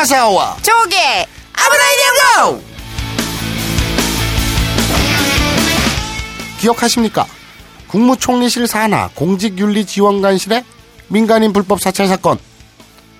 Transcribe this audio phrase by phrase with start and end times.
[0.00, 2.62] 어서와 조개 아브라이디앙 고!
[6.58, 7.26] 기억하십니까?
[7.88, 10.64] 국무총리실 산하 공직윤리지원관실의
[11.08, 12.38] 민간인 불법 사찰 사건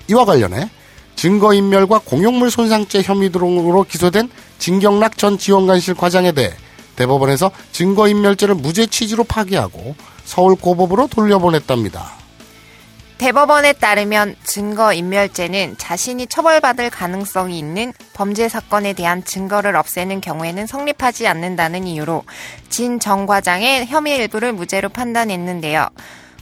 [0.08, 0.70] 이와 관련해
[1.16, 6.54] 증거인멸과 공용물 손상죄 혐의 등으로 기소된 진경락 전 지원관실 과장에 대해
[6.96, 9.94] 대법원에서 증거인멸죄를 무죄 취지로 파기하고
[10.24, 12.19] 서울 고법으로 돌려보냈답니다.
[13.20, 21.86] 대법원에 따르면 증거인멸죄는 자신이 처벌받을 가능성이 있는 범죄 사건에 대한 증거를 없애는 경우에는 성립하지 않는다는
[21.86, 22.24] 이유로
[22.70, 25.88] 진 정 과장의 혐의 일부를 무죄로 판단했는데요.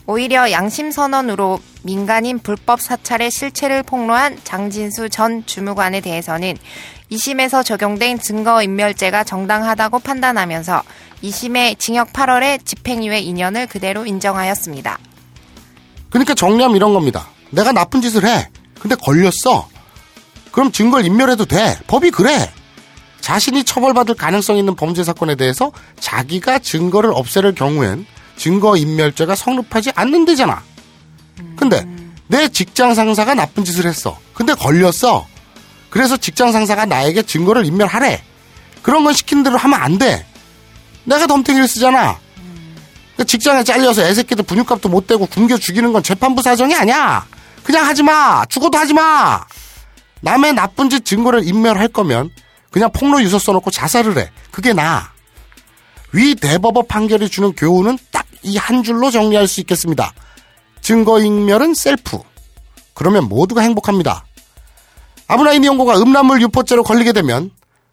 [0.06, 6.56] 오히려 양심선언으로 민간인 불법 사찰의 실체를 폭로한 장진수 전 주무관에 대해서는
[7.10, 10.84] 2심에서 적용된 증거인멸죄가 정당하다고 판단하면서
[11.24, 15.00] 2심의 징역 8월에 집행유예 2년을 그대로 인정하였습니다.
[16.10, 17.28] 그러니까 정리하면 이런 겁니다.
[17.50, 18.48] 내가 나쁜 짓을 해.
[18.80, 19.68] 근데 걸렸어.
[20.52, 21.78] 그럼 증거를 인멸해도 돼.
[21.86, 22.52] 법이 그래.
[23.20, 28.06] 자신이 처벌받을 가능성 있는 범죄 사건에 대해서 자기가 증거를 없애를 경우엔
[28.36, 30.62] 증거 인멸죄가 성립하지 않는데잖아.
[31.56, 31.86] 근데
[32.28, 34.18] 내 직장 상사가 나쁜 짓을 했어.
[34.32, 35.26] 근데 걸렸어.
[35.90, 38.22] 그래서 직장 상사가 나에게 증거를 인멸하래.
[38.82, 40.24] 그런 건 시킨 대로 하면 안 돼.
[41.04, 42.18] 내가 덤탱이를 쓰잖아.
[43.18, 47.26] 그러니까 직장에 잘려서 애새끼들 분유값도 못 대고 굶겨 죽이는 건 재판부 사정이 아니야.
[47.64, 48.46] 그냥 하지 마.
[48.46, 49.44] 죽어도 하지 마.
[50.20, 52.30] 남의 나쁜 짓 증거를 인멸할 거면
[52.70, 54.30] 그냥 폭로 유서 써놓고 자살을 해.
[54.52, 55.10] 그게 나아.
[56.12, 60.12] 위 대법원 판결이 주는 교훈은 딱 이 한 줄로 정리할 수 있겠습니다.
[60.82, 62.18] 증거인멸은 셀프.
[62.94, 64.24] 그러면 모두가 행복합니다.
[65.26, 67.50] 아브라인 연고가 음란물 유포죄로 걸리게 되면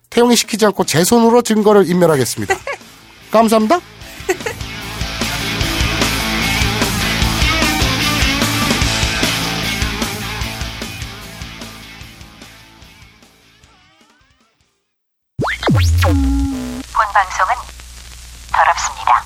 [0.09, 2.55] 태용이 시키지 않고 제 손으로 증거를 인멸하겠습니다.
[3.31, 3.79] 감사합니다.
[17.34, 17.54] 본 방송은
[18.52, 19.24] 더럽습니다.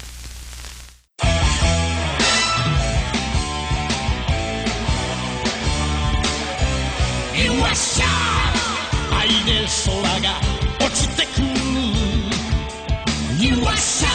[7.34, 8.04] 이와샤
[9.12, 10.40] 아이들 소라가
[10.80, 11.44] 落ちてくる
[13.38, 14.08] イワシャ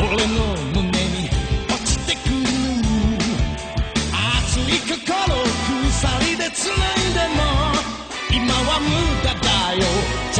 [0.00, 0.44] 俺の
[0.74, 1.30] 胸に
[1.68, 2.34] 落ちてくる
[4.12, 4.98] 熱い心
[5.90, 6.76] 鎖で繋い
[7.14, 7.40] でも
[8.30, 9.11] 今は無駄だよ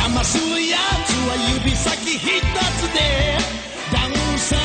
[0.04, 0.78] 邪魔するや
[1.08, 3.00] つは指先一つで
[3.90, 4.58] ダウンさ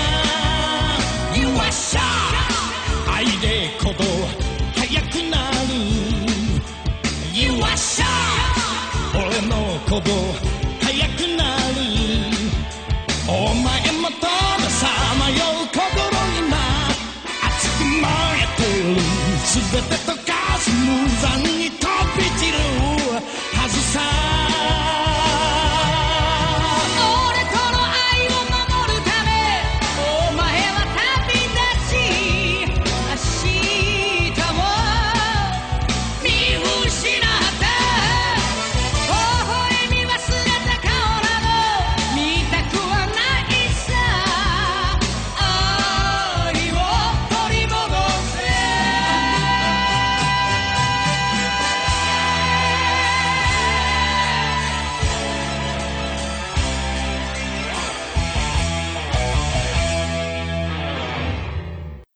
[1.33, 2.01] イワシャ
[3.09, 4.05] 愛で鼓動
[4.75, 5.69] 速くなる。
[7.33, 8.03] You are shy
[9.15, 10.11] 俺の鼓動
[10.81, 11.79] 速くなる。
[13.29, 13.63] お前
[14.01, 14.27] もた
[14.61, 14.89] ださ
[15.21, 15.79] まよう心
[16.37, 16.59] 今
[17.47, 18.03] 熱く燃
[18.43, 18.99] えてる。
[19.71, 20.18] 全て溶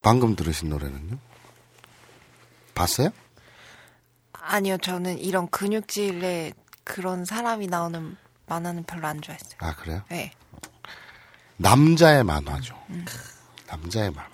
[0.03, 1.17] 방금 들으신 노래는요?
[2.75, 3.09] 봤어요?
[4.33, 6.53] 아니요, 저는 이런 근육질의
[6.83, 9.55] 그런 사람이 나오는 만화는 별로 안 좋아했어요.
[9.59, 10.03] 아 그래요?
[10.09, 10.31] 네.
[11.55, 12.77] 남자의 만화죠.
[13.67, 14.29] 남자의 만화.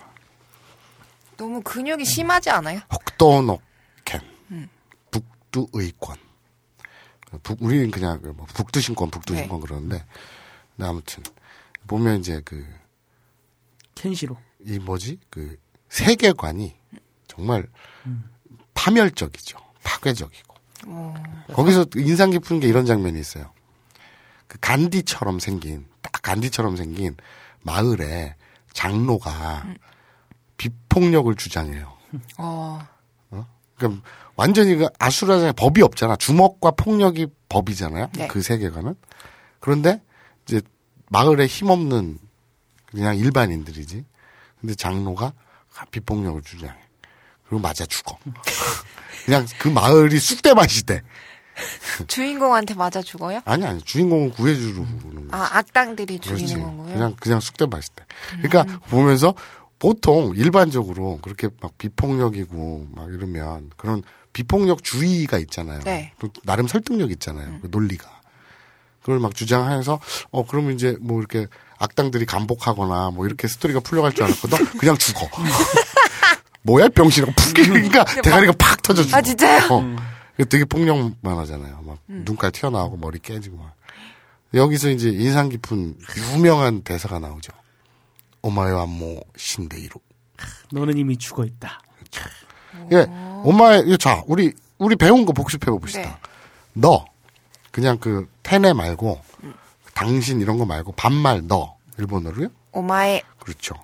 [1.36, 2.80] 너무 근육이 심하지 않아요?
[2.90, 4.20] 북도노캔,
[5.12, 6.18] 북두의권.
[7.44, 9.66] 북, 우리는 그냥 그뭐 북두신권, 북두신권 네.
[9.66, 10.04] 그러는데,
[10.76, 11.22] 근데 아무튼
[11.86, 12.64] 보면 이제 그이
[13.94, 14.36] 켄시로.
[14.80, 15.56] 뭐지 그
[15.88, 16.74] 세계관이
[17.26, 17.66] 정말
[18.74, 20.54] 파멸적이죠, 파괴적이고.
[21.52, 23.52] 거기서 인상 깊은 게 이런 장면이 있어요.
[24.46, 27.16] 그 간디처럼 생긴 딱 간디처럼 생긴
[27.62, 28.36] 마을에
[28.72, 29.66] 장로가
[30.56, 31.92] 비폭력을 주장해요.
[32.38, 32.80] 어,
[33.76, 34.02] 그러니까
[34.36, 36.16] 완전히 그 아수라장에 법이 없잖아.
[36.16, 38.10] 주먹과 폭력이 법이잖아요.
[38.14, 38.28] 네.
[38.28, 38.94] 그 세계관은.
[39.58, 40.02] 그런데
[40.44, 40.60] 이제
[41.08, 42.18] 마을에 힘없는
[42.86, 44.04] 그냥 일반인들이지.
[44.60, 45.32] 근데 장로가
[45.90, 46.74] 비폭력을 주장해.
[47.46, 48.18] 그리고 맞아 죽어.
[49.24, 51.02] 그냥 그 마을이 쑥대밭이 돼.
[52.06, 53.40] 주인공한테 맞아 죽어요?
[53.44, 55.28] 아니 아니 주인공은 구해주는 거지.
[55.30, 56.46] 아, 악당들이 그렇지.
[56.46, 56.88] 죽이는 거고요.
[56.88, 56.92] 음.
[56.92, 58.04] 그냥 그냥 쑥대밭이 돼.
[58.42, 59.34] 그러니까 보면서
[59.78, 64.02] 보통 일반적으로 그렇게 막 비폭력이고 막 이러면 그런
[64.32, 65.80] 비폭력 주의가 있잖아요.
[65.80, 66.12] 네.
[66.18, 67.58] 또 나름 설득력 있잖아요.
[67.60, 68.20] 그 논리가.
[69.00, 71.46] 그걸 막 주장하면서 어 그러면 이제 뭐 이렇게
[71.80, 74.64] 악당들이 감복하거나 뭐 이렇게 스토리가 풀려갈 줄 알았거든.
[74.78, 75.28] 그냥 죽어.
[76.62, 79.16] 뭐야 병신이고 푹 그러니까 대가리가 팍 터져 죽어.
[79.16, 79.66] 아, 진짜요?
[79.70, 79.96] 어.
[80.50, 81.80] 되게 폭력 만화잖아요.
[81.82, 83.74] 막 눈깔 튀어나오고 머리 깨지고 막.
[84.52, 85.96] 여기서 이제 인상 깊은
[86.34, 87.52] 유명한 대사가 나오죠.
[88.42, 89.94] 오마에와 모 신데이로.
[90.72, 91.80] 너는 이미 죽어 있다.
[92.92, 93.06] 예,
[93.44, 96.02] 오마에 자 우리 우리 배운 거 복습해 봅시다.
[96.02, 96.16] 네.
[96.74, 97.04] 너
[97.70, 99.20] 그냥 그 테네 말고
[99.94, 102.48] 당신 이런 거 말고 반말 너 일본어로요?
[102.72, 103.74] 오마에 그렇죠.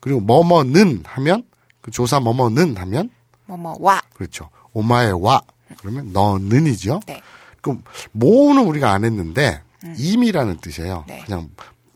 [0.00, 1.44] 그리고 뭐뭐는 하면
[1.80, 3.10] 그 조사 뭐뭐는 하면
[3.46, 4.00] 뭐뭐 와.
[4.14, 4.50] 그렇죠.
[4.72, 5.42] 오마에 와
[5.78, 7.00] 그러면 너는이죠.
[7.06, 7.20] 네.
[7.60, 7.82] 그럼
[8.12, 9.62] 모는 우리가 안 했는데
[9.96, 11.04] 임이라는 뜻이에요.
[11.06, 11.22] 네.
[11.24, 11.50] 그냥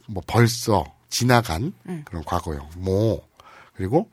[0.06, 1.72] 뭐 벌써 지나간
[2.04, 3.22] 그런 과거형 모
[3.74, 4.08] 그리고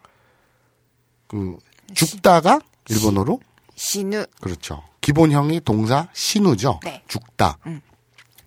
[1.28, 1.58] 그
[1.94, 2.60] 죽다가
[2.90, 3.40] 일본어로
[3.76, 4.26] 신우.
[4.40, 4.84] 그렇죠.
[5.02, 6.80] 기본형이 동사 신우죠.
[6.84, 7.04] 네.
[7.08, 7.58] 죽다.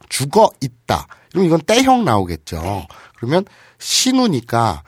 [0.09, 1.07] 죽어 있다.
[1.31, 2.61] 그럼 이건 때형 나오겠죠.
[2.61, 2.89] 네.
[3.17, 3.45] 그러면
[3.79, 4.83] 신우니까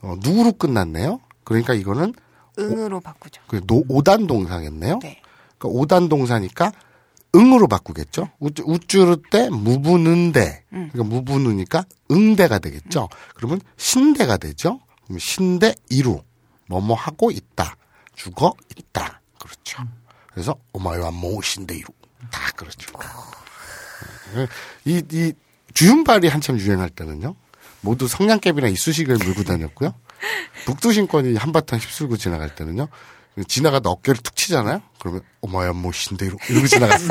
[0.00, 1.20] 어, 누구로 끝났네요.
[1.44, 2.14] 그러니까 이거는
[2.58, 3.42] 응으로 바꾸죠.
[3.46, 4.98] 그 노, 오단 동사겠네요.
[5.00, 5.20] 네.
[5.58, 6.72] 그러니까 오단 동사니까
[7.34, 8.28] 응으로 바꾸겠죠.
[8.40, 10.64] 우쭈, 우쭈르 때 무부는데.
[10.68, 13.08] 그러니까 무부누니까 응대가 되겠죠.
[13.34, 14.80] 그러면 신대가 되죠.
[15.04, 16.22] 그럼 신대 이루.
[16.68, 17.76] 뭐뭐 하고 있다.
[18.14, 19.20] 죽어 있다.
[19.38, 19.82] 그렇죠.
[20.32, 21.86] 그래서 오마이와 모 신대 이루.
[22.30, 22.92] 다 그렇죠.
[24.84, 25.32] 이, 이
[25.74, 27.34] 주윤발이 한참 유행할 때는요.
[27.80, 29.94] 모두 성냥개비나 이쑤시개를 물고 다녔고요.
[30.66, 32.88] 북두신권이 한바탕 휩쓸고 지나갈 때는요.
[33.48, 34.82] 지나가다 어깨를 툭 치잖아요.
[35.00, 37.08] 그러면 어마야 뭐 신대로 이러고 지나갔어요.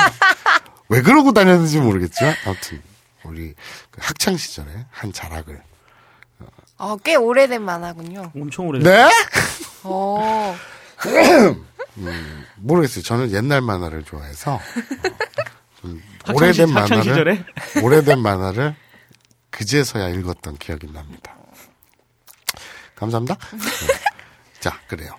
[0.89, 2.81] 왜 그러고 다녔는지 모르겠지만 아무튼
[3.23, 3.53] 우리
[3.89, 5.61] 그 학창 시절에 한 자락을
[6.77, 8.31] 어, 꽤 오래된 만화군요.
[8.35, 8.79] 엄청 오래.
[8.79, 9.09] 네
[9.83, 10.55] 어.
[12.57, 13.03] 모르겠어요.
[13.03, 14.59] 저는 옛날 만화를 좋아해서 어,
[16.33, 17.45] 오래된 시- 학창 만화를
[17.83, 18.75] 오래된 만화를
[19.49, 21.35] 그제서야 읽었던 기억이 납니다.
[22.95, 23.35] 감사합니다.
[23.35, 24.59] 네.
[24.59, 25.15] 자, 그래요.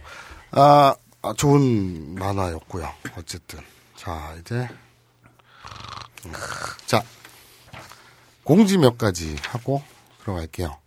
[0.52, 2.88] 아, 아, 좋은 만화였고요.
[3.16, 3.60] 어쨌든.
[3.96, 4.68] 자, 이제.
[6.26, 6.32] 음,
[6.86, 7.02] 자,
[8.44, 9.82] 공지 몇 가지 하고
[10.22, 10.78] 들어갈게요.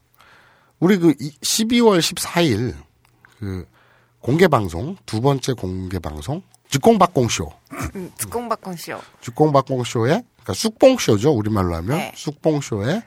[0.80, 2.75] 우리 그 이- 12월 14일
[3.39, 3.68] 그
[4.19, 6.42] 공개 방송, 두 번째 공개 방송,
[6.75, 7.51] 즉공박공쇼.
[7.95, 9.00] 음, 특공박공쇼.
[9.22, 12.12] 죽공박공쇼에 그러니까 쑥봉쇼죠 우리말로 하면 네.
[12.16, 13.01] 쑥봉쇼에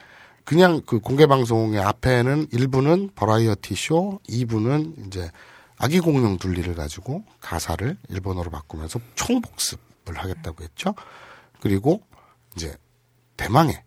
[0.45, 5.31] 그냥 그 공개 방송의 앞에는 1부는 버라이어티 쇼, 2부는 이제
[5.77, 10.95] 아기 공룡 둘리를 가지고 가사를 일본어로 바꾸면서 총복습을 하겠다고 했죠.
[11.61, 12.01] 그리고
[12.57, 12.75] 이제
[13.37, 13.83] 대망의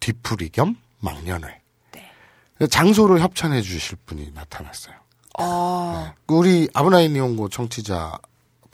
[0.00, 1.60] 뒤풀이 겸 망년회.
[1.92, 2.66] 네.
[2.66, 4.94] 장소를 협찬해 주실 분이 나타났어요.
[5.38, 6.12] 어.
[6.28, 8.18] 우리 아브나인 니온고 청취자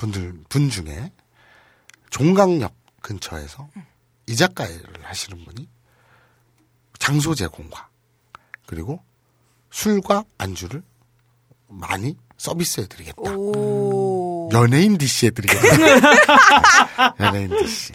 [0.05, 1.11] 분들 분 중에
[2.11, 3.69] 종강역 근처에서
[4.27, 5.69] 이자카야를 하시는 분이
[6.99, 7.89] 장소 제공과
[8.67, 9.03] 그리고
[9.71, 10.83] 술과 안주를
[11.69, 13.23] 많이 서비스해 드리겠다.
[13.23, 14.49] 오.
[14.53, 17.15] 연예인 DC 해 드리겠다.
[17.21, 17.93] 연예인 DC.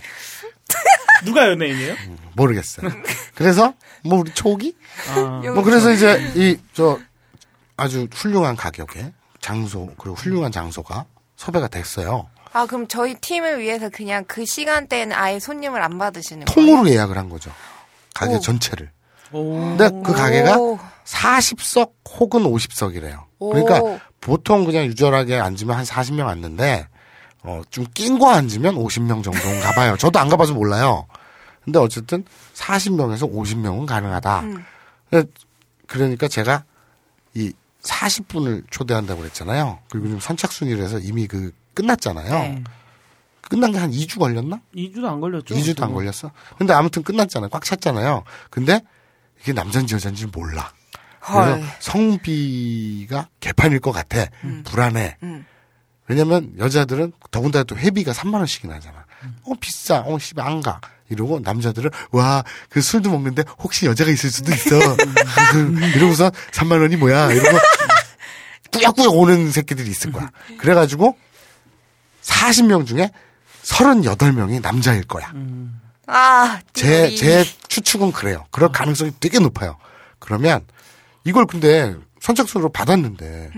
[1.25, 1.95] 누가 연예인이에요?
[2.35, 2.89] 모르겠어요.
[3.35, 4.75] 그래서 뭐 우리 초기
[5.09, 6.99] 아, 뭐 그래서 이제 이 저
[7.77, 11.05] 아주 훌륭한 가격에 장소 그리고 훌륭한 장소가
[11.39, 12.27] 섭외가 됐어요.
[12.51, 16.67] 아, 그럼 저희 팀을 위해서 그냥 그 시간대에는 아예 손님을 안 받으시는 거예요?
[16.67, 17.49] 통으로 예약을 한 거죠.
[18.13, 18.39] 가게 오.
[18.41, 18.91] 전체를.
[19.31, 19.53] 오.
[19.53, 20.77] 근데 그 가게가 오.
[21.05, 23.23] 40석 혹은 50석이래요.
[23.39, 23.51] 오.
[23.53, 26.87] 그러니까 보통 그냥 유절하게 앉으면 한 40명 앉는데
[27.43, 29.95] 어, 좀 낀 거 앉으면 50명 정도인가 봐요.
[29.95, 31.07] 저도 안 가봐서 몰라요.
[31.63, 34.39] 근데 어쨌든 40명에서 50명은 가능하다.
[34.41, 34.65] 음.
[35.87, 36.68] 그러니까 제가 이
[37.83, 39.79] 40분을 초대한다고 그랬잖아요.
[39.89, 42.29] 그리고 지금 선착순위를 해서 이미 그 끝났잖아요.
[42.31, 42.63] 네.
[43.41, 44.61] 끝난 게 한 2주 걸렸나?
[44.75, 45.55] 2주도 안 걸렸죠.
[45.55, 46.31] 2주도 안 걸렸어?
[46.57, 47.49] 근데 아무튼 끝났잖아요.
[47.49, 48.23] 꽉 찼잖아요.
[48.49, 48.79] 근데
[49.41, 50.71] 이게 남자인지 여자인지 몰라.
[51.21, 51.63] 그래서 헐.
[51.79, 54.25] 성비가 개판일 것 같아.
[54.65, 55.17] 불안해.
[55.23, 55.45] 음.
[56.07, 59.05] 왜냐면 여자들은 더군다나 또 회비가 3만 원씩이나 하잖아.
[59.43, 59.99] 어 비싸.
[60.05, 60.79] 어 씨발 안 가.
[61.09, 64.77] 이러고 남자들은 와 그 술도 먹는데 혹시 여자가 있을 수도 있어.
[65.95, 67.31] 이러고서 3만 원이 뭐야?
[67.31, 67.57] 이러고
[68.71, 70.29] 꾸역꾸역 오는 새끼들이 있을 거야.
[70.59, 71.17] 그래가지고
[72.21, 73.11] 40명 중에
[73.63, 75.31] 38명이 남자일 거야.
[76.07, 77.15] 아, 제.
[77.15, 78.45] 제 추측은 그래요.
[78.51, 79.77] 그럴 가능성이 되게 높아요.
[80.19, 80.61] 그러면
[81.23, 83.51] 이걸 근데 선착순으로 받았는데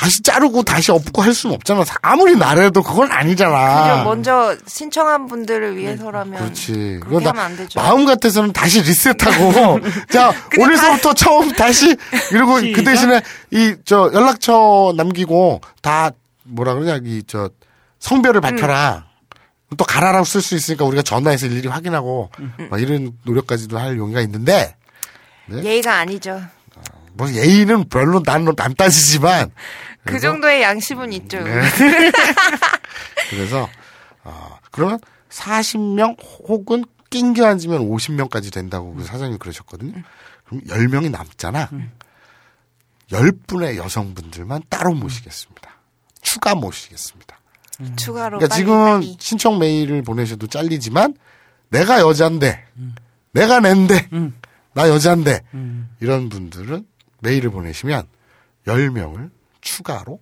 [0.00, 1.84] 다시 자르고 다시 엎고 할 수는 없잖아.
[2.00, 3.82] 아무리 나래도 그건 아니잖아.
[3.96, 7.00] 그죠, 먼저 신청한 분들을 위해서라면 그렇지.
[7.02, 7.78] 그렇게 하면 안 되죠.
[7.78, 9.80] 마음 같아서는 다시 리셋하고
[10.10, 11.94] 자 오늘서부터 처음 다시
[12.30, 12.82] 그리고 그.
[12.82, 16.12] 대신에 이 저 연락처 남기고 다
[16.44, 17.50] 뭐라 그러냐 이 저
[17.98, 19.04] 성별을 밝혀라.
[19.76, 22.30] 또 가라라고 쓸 수 있으니까 우리가 전화해서 일일이 확인하고
[22.70, 24.74] 막 이런 노력까지도 할 용의가 있는데
[25.52, 26.40] 예의가 아니죠.
[27.12, 29.50] 뭐 예의는 별로 나는 안 따지지만
[30.04, 31.40] 그 정도의 양심은 있죠.
[31.40, 31.60] 네.
[33.30, 33.68] 그래서
[34.24, 36.16] 어, 그러면 40명
[36.48, 40.02] 혹은 낑겨 앉으면 50명까지 된다고 그 사장님이 그러셨거든요.
[40.44, 41.70] 그럼 10명이 남잖아.
[43.10, 45.70] 10분의 여성분들만 따로 모시겠습니다.
[46.22, 47.38] 추가 모시겠습니다.
[47.96, 49.16] 추가로 그러니까 빨리 지금은 빨리.
[49.18, 51.14] 신청 메일을 보내셔도 잘리지만
[51.70, 52.64] 내가 여잔데
[53.32, 54.08] 내가 낸데
[54.74, 55.40] 나 여잔데
[56.00, 56.86] 이런 분들은
[57.20, 58.06] 메일을 보내시면
[58.66, 59.30] 10명을
[59.60, 60.18] 추가로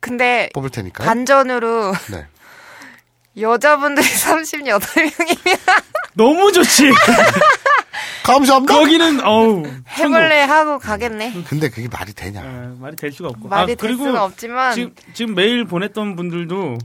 [0.00, 1.06] 근데 뽑을 테니까요.
[1.06, 2.26] 반전으로 네.
[3.40, 5.60] 여자분들이 38명이면
[6.14, 6.90] 너무 좋지.
[8.22, 8.74] 감사합니다.
[8.74, 9.62] 거기는 어우
[9.98, 11.42] 해볼래 하고 가겠네.
[11.48, 12.40] 근데 그게 말이 되냐?
[12.42, 13.48] 아, 말이 될 수가 없고.
[13.48, 16.78] 말이 아, 될 그리고 수가 없지만 지금 지금 메일 보냈던 분들도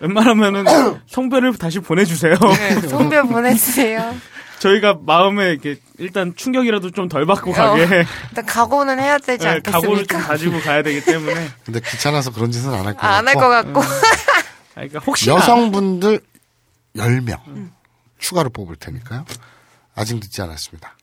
[0.00, 0.64] 웬만하면은
[1.06, 2.34] 성별을 다시 보내주세요.
[2.34, 4.14] 네, 성별 보내주세요.
[4.60, 7.82] 저희가 마음에 이렇게 일단 충격이라도 좀 덜 받고 가게
[8.28, 10.18] 일단 각오는 해야 되지 네, 각오를 좀 않겠습니까?
[10.28, 13.06] 가지고 가야 되기 때문에 근데 귀찮아서 그런 짓은 안 할 거고.
[13.06, 13.80] 아, 안할 것 같고.
[13.80, 13.84] 아,
[14.74, 16.20] 그러니까 혹시나 여성분들
[16.96, 17.70] 10명
[18.18, 19.24] 추가로 뽑을 테니까요.
[19.96, 20.96] 아직 늦지 않았습니다.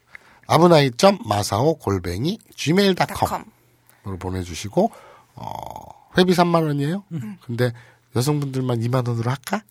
[0.47, 3.45] 아브나이.점 마사오 골뱅이 gmail.com 닷컴.
[4.05, 4.91] 으로 보내주시고
[5.35, 7.03] 어, 회비 3만 원이에요.
[7.45, 7.73] 근데
[8.17, 9.61] 여성분들만 2만 원으로 할까?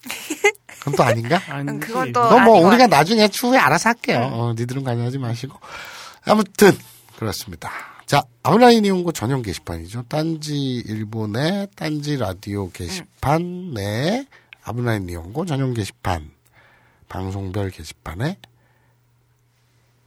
[0.79, 1.41] 그건 또 아닌가?
[1.51, 1.87] 아니지.
[1.87, 4.31] 그건 또 그건 뭐 아닌 것 우리가 나중에 추후에 알아서 할게요.
[4.33, 5.59] 어, 니들은 관여하지 마시고.
[6.25, 6.73] 아무튼
[7.17, 7.71] 그렇습니다.
[8.07, 10.05] 자, 아웃라인 이용고 전용 게시판이죠.
[10.09, 14.27] 딴지 일본의 딴지 라디오 게시판 내
[14.63, 16.31] 아웃라인 이용고 전용 게시판
[17.09, 18.39] 방송별 게시판에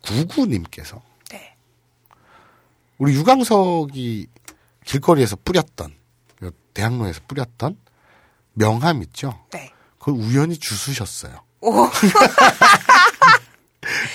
[0.01, 1.55] 구구님께서 네.
[2.97, 4.27] 우리 유광석이
[4.85, 5.93] 길거리에서 뿌렸던
[6.43, 7.77] 요 대학로에서 뿌렸던
[8.63, 9.39] 명함 있죠.
[9.51, 9.71] 네.
[9.97, 11.41] 그걸 우연히 주수셨어요.
[11.61, 11.89] 오,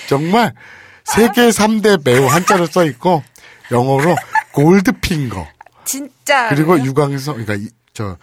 [0.09, 0.53] 정말
[1.05, 3.23] 세계 3대 매우 한자로 써 있고
[3.71, 4.17] 영어로
[4.53, 5.47] 골드 핑거
[5.85, 6.49] 진짜.
[6.49, 8.17] 그리고 유광석 그러니까 이- 저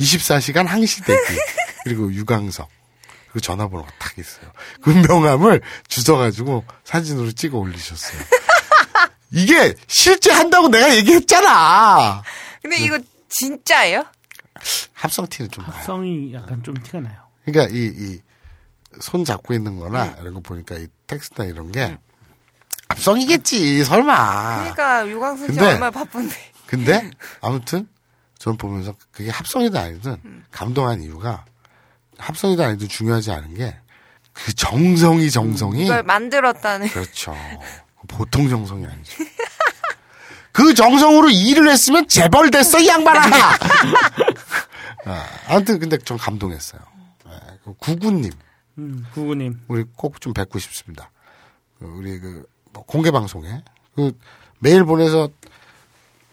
[0.00, 1.18] 24시간 항시대기
[1.84, 2.68] 그리고 유광석
[3.26, 4.50] 그리고 전화번호가 딱 있어요.
[4.82, 8.20] 그 명함을 주워가지고 사진으로 찍어 올리셨어요.
[9.32, 12.22] 이게 실제 한다고 내가 얘기했잖아.
[12.62, 14.04] 근데 이거 진짜예요?
[14.92, 15.82] 합성 티는 좀 나요.
[15.84, 17.16] 성이 약간 좀 티가 나요.
[17.44, 18.20] 그러니까 이, 이,
[19.00, 21.96] 손 잡고 있는 거나 이런 거 보니까 이 텍스트나 이런 게
[22.88, 24.58] 합성이겠지, 설마.
[24.60, 26.34] 그러니까 유광수 씨 근데- 얼마나 바쁜데.
[26.66, 27.10] 근데
[27.42, 27.88] 아무튼
[28.38, 31.44] 저는 보면서 그게 합성이든 아니든 감동한 이유가
[32.18, 33.78] 합성이든 아니든 중요하지 않은 게
[34.38, 36.88] 그 정성이 정성이 이걸 만들었다는.
[36.88, 37.34] 그렇죠.
[38.06, 39.24] 보통 정성이 아니죠.
[40.56, 43.20] 그 정성으로 일을 했으면 재벌 됐어 이 양반아.
[45.04, 46.80] 아, 아무튼 근데 좀 감동했어요.
[47.26, 47.32] 네,
[47.62, 48.32] 그 구구님
[48.78, 49.60] 음, 구구님.
[49.68, 51.10] 우리 꼭 좀 뵙고 싶습니다.
[51.78, 53.62] 그 우리 그뭐 공개 방송에
[53.94, 54.12] 그
[54.58, 55.28] 메일 보내서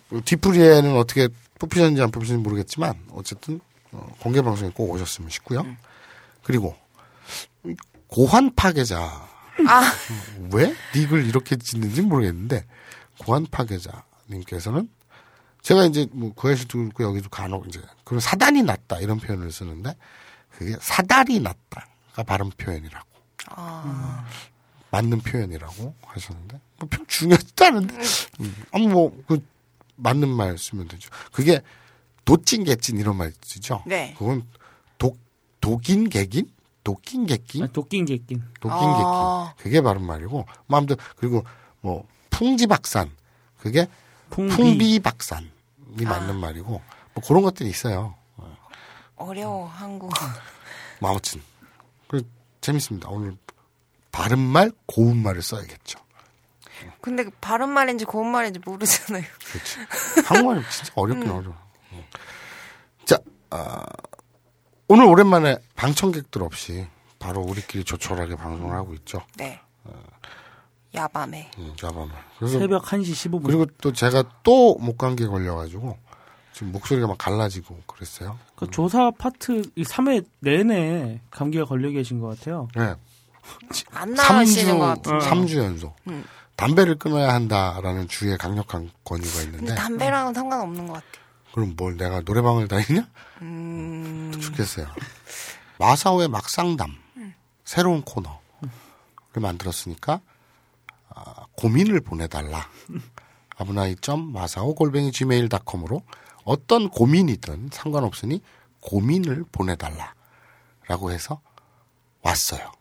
[0.09, 1.27] 그 뒤풀이에는 어떻게
[1.59, 3.59] 뽑히셨는지 안 뽑히셨는지 모르겠지만 어쨌든
[3.91, 5.65] 어, 공개 방송에 꼭 오셨으면 싶고요.
[6.43, 6.77] 그리고
[7.65, 7.75] 이
[8.07, 9.27] 고환 파괴자
[9.67, 9.93] 아,
[10.53, 12.65] 왜 닉을 이렇게 짓는지 모르겠는데
[13.19, 14.89] 고환 파괴자 님께서는
[15.61, 19.95] 제가 이제 뭐 그에서도 그렇고 여기도 간혹 이제 그런 사단이 났다 이런 표현을 쓰는데
[20.49, 23.07] 그게 사달이 났다가 발음 표현이라고
[23.47, 24.25] 아,
[24.91, 27.95] 맞는 표현이라고 하셨는데 뭐별 중요하지도 않은데
[28.41, 29.45] 음, 아무 뭐그
[29.95, 31.09] 맞는 말 쓰면 되죠.
[31.31, 31.61] 그게
[32.25, 33.83] 도찐 개찐 이런 말 쓰죠.
[33.85, 34.13] 네.
[34.17, 34.45] 그건
[34.97, 35.17] 독
[35.61, 36.51] 독인 개긴
[36.83, 37.67] 독긴 개낀 아.
[37.67, 38.05] 독긴 아.
[38.05, 38.41] 개낀
[39.57, 41.43] 그게 바른 말이고 마음대로 그리고
[41.81, 43.11] 뭐 풍지박산
[43.57, 43.87] 그게
[44.33, 44.55] 풍비.
[44.55, 45.51] 풍비박산이
[46.05, 48.15] 맞는 말이고 뭐 그런 것들이 있어요.
[49.15, 50.11] 어려워, 한국.
[50.99, 51.41] 뭐 아무튼
[52.07, 52.27] 그
[52.61, 53.09] 재밌습니다.
[53.09, 53.37] 오늘
[54.11, 55.99] 바른 말 고운 말을 써야겠죠.
[56.99, 59.23] 근데 그 바른 말인지 고운 말인지 모르잖아요.
[59.45, 60.25] 그렇지.
[60.25, 61.55] 한국말 진짜 어렵긴 어려워.
[61.91, 62.03] 어.
[63.05, 63.19] 자,
[63.51, 63.83] 아,
[64.87, 66.87] 오늘 오랜만에 방청객들 없이
[67.19, 69.25] 바로 우리끼리 조촐하게 방송을 하고 있죠.
[69.37, 69.61] 네.
[70.95, 71.49] 야밤에.
[71.57, 72.11] 음, 자밤에.
[72.37, 73.43] 그래서 새벽 1시 15분.
[73.45, 75.97] 그리고 또 제가 또 목감기에 걸려가지고
[76.53, 78.37] 지금 목소리가 막 갈라지고 그랬어요.
[78.55, 82.67] 그 조사 파트 이 3회 내내 감기가 걸려 계신 것 같아요.
[82.75, 82.95] 네.
[83.91, 85.19] 안 나가시는 것 3주, 같아요.
[85.19, 85.95] 삼주 연속.
[86.07, 86.23] 음.
[86.55, 91.23] 담배를 끊어야 한다라는 주의 강력한 권유가 있는데 담배랑은 상관없는 것 같아요.
[91.53, 93.07] 그럼 뭘 내가 노래방을 다니냐?
[93.41, 94.87] 음, 좋겠어요.
[95.79, 96.95] 마사오의 막상담
[97.65, 98.39] 새로운 코너를
[99.39, 100.19] 만들었으니까 아,
[101.57, 102.67] 고민을 보내달라.
[103.57, 106.01] 아브나이.마사오 골뱅이 gmail.com으로
[106.43, 108.41] 어떤 고민이든 상관없으니
[108.81, 110.13] 고민을 보내달라
[110.87, 111.39] 라고 해서
[112.21, 112.71] 왔어요.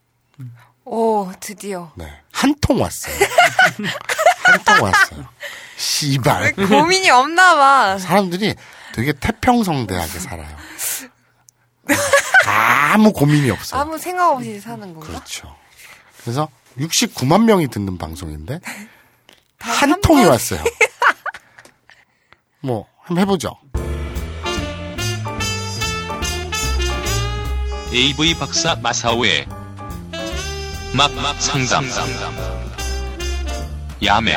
[0.85, 1.93] 오, 드디어.
[1.97, 2.11] 네.
[2.33, 3.15] 한 통 왔어요.
[4.45, 5.29] 한 통 왔어요.
[5.77, 6.55] 씨발.
[6.55, 7.99] 고민이 없나 봐.
[7.99, 8.55] 사람들이
[8.95, 10.57] 되게 태평성대하게 살아요.
[12.47, 13.81] 아무 고민이 없어요.
[13.81, 15.07] 아무 생각 없이 사는 건가?
[15.07, 15.55] 그렇죠.
[16.23, 16.49] 그래서
[16.79, 18.61] 69만 명이 듣는 방송인데
[19.59, 20.63] 한한 통이 번- 왔어요.
[22.61, 23.57] 뭐 한번 해보죠.
[27.93, 29.47] AV 박사 마사오의
[30.97, 31.85] 막막 상담
[34.03, 34.35] 야매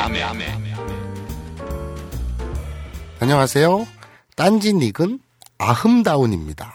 [3.22, 3.88] 안녕하세요.
[4.36, 5.20] 딴지 닉은
[5.58, 6.74] 아흠다운입니다.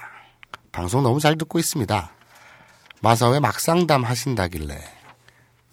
[0.73, 2.13] 방송 너무 잘 듣고 있습니다.
[3.03, 4.79] 마사오의 막상담 하신다길래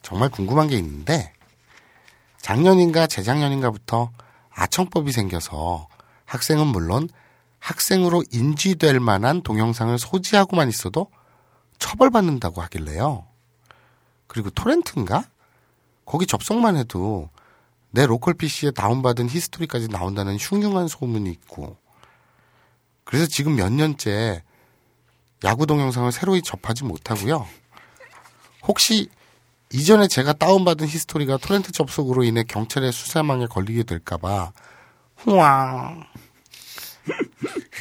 [0.08, 1.34] 정말 궁금한 게 있는데
[2.38, 4.10] 작년인가 재작년인가부터
[4.52, 5.90] 아청법이 생겨서
[6.24, 7.10] 학생은 물론
[7.60, 11.12] 학생으로 인지될 만한 동영상을 소지하고만 있어도
[11.78, 13.28] 처벌받는다고 하길래요.
[14.28, 15.26] 그리고 토렌트인가?
[16.06, 17.30] 거기 접속만 해도
[17.90, 21.76] 내 로컬 PC에 다운받은 history까지 나온다는 흉흉한 소문이 있고
[23.04, 24.42] 그래서 지금 몇 년째
[25.44, 27.46] 야구 동영상을 새로이 접하지 못하고요.
[28.64, 29.10] 혹시
[29.74, 34.52] 이전에 제가 다운받은 history가 torrent 접속으로 인해 경찰의 수사망에 걸리게 될까봐
[35.18, 36.06] 후왕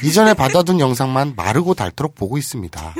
[0.03, 2.93] 이전에 받아둔 영상만 마르고 닳도록 보고 있습니다.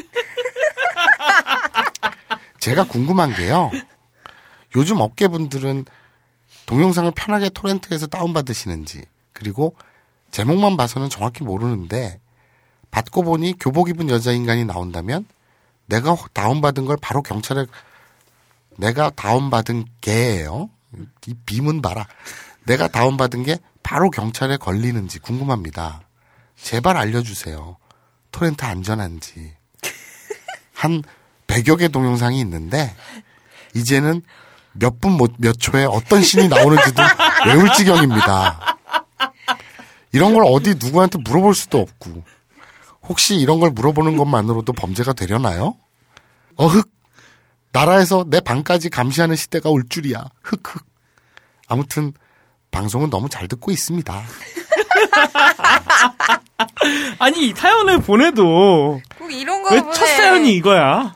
[2.60, 3.72] 제가 궁금한 게요.
[4.76, 5.86] 요즘 업계분들은
[6.66, 9.76] 동영상을 편하게 토렌트에서 다운받으시는지 그리고
[10.32, 12.20] 제목만 봐서는 정확히 모르는데
[12.92, 15.26] 받고 보니 교복 입은 여자 인간이 나온다면
[15.86, 17.66] 내가 다운받은 걸 바로 경찰에
[18.78, 20.70] 내가 다운받은 게예요.
[21.26, 22.08] 이 빔은 봐라.
[22.66, 26.02] 내가 다운받은 게 바로 경찰에 걸리는지 궁금합니다.
[26.56, 27.78] 제발 알려주세요.
[28.32, 29.54] 토렌트 안전한지.
[30.74, 31.02] 한
[31.48, 32.96] 100여 개 동영상이 있는데
[33.74, 34.22] 이제는
[34.74, 37.02] 몇분몇 초에 어떤 신이 나오는지도
[37.48, 38.78] 외울 지경입니다.
[40.12, 42.24] 이런 걸 어디 누구한테 물어볼 수도 없고
[43.04, 45.76] 혹시 이런 걸 물어보는 것만으로도 범죄가 되려나요?
[46.56, 46.90] 어흑
[47.72, 50.26] 나라에서 내 방까지 감시하는 시대가 올 줄이야.
[50.44, 50.86] 흑흑.
[51.68, 52.14] 아무튼
[52.72, 54.24] 방송은 너무 잘 듣고 있습니다.
[57.20, 59.94] 아니 사연을 보내도 꼭 이런 거왜 보내.
[59.94, 61.16] 첫 사연이 이거야?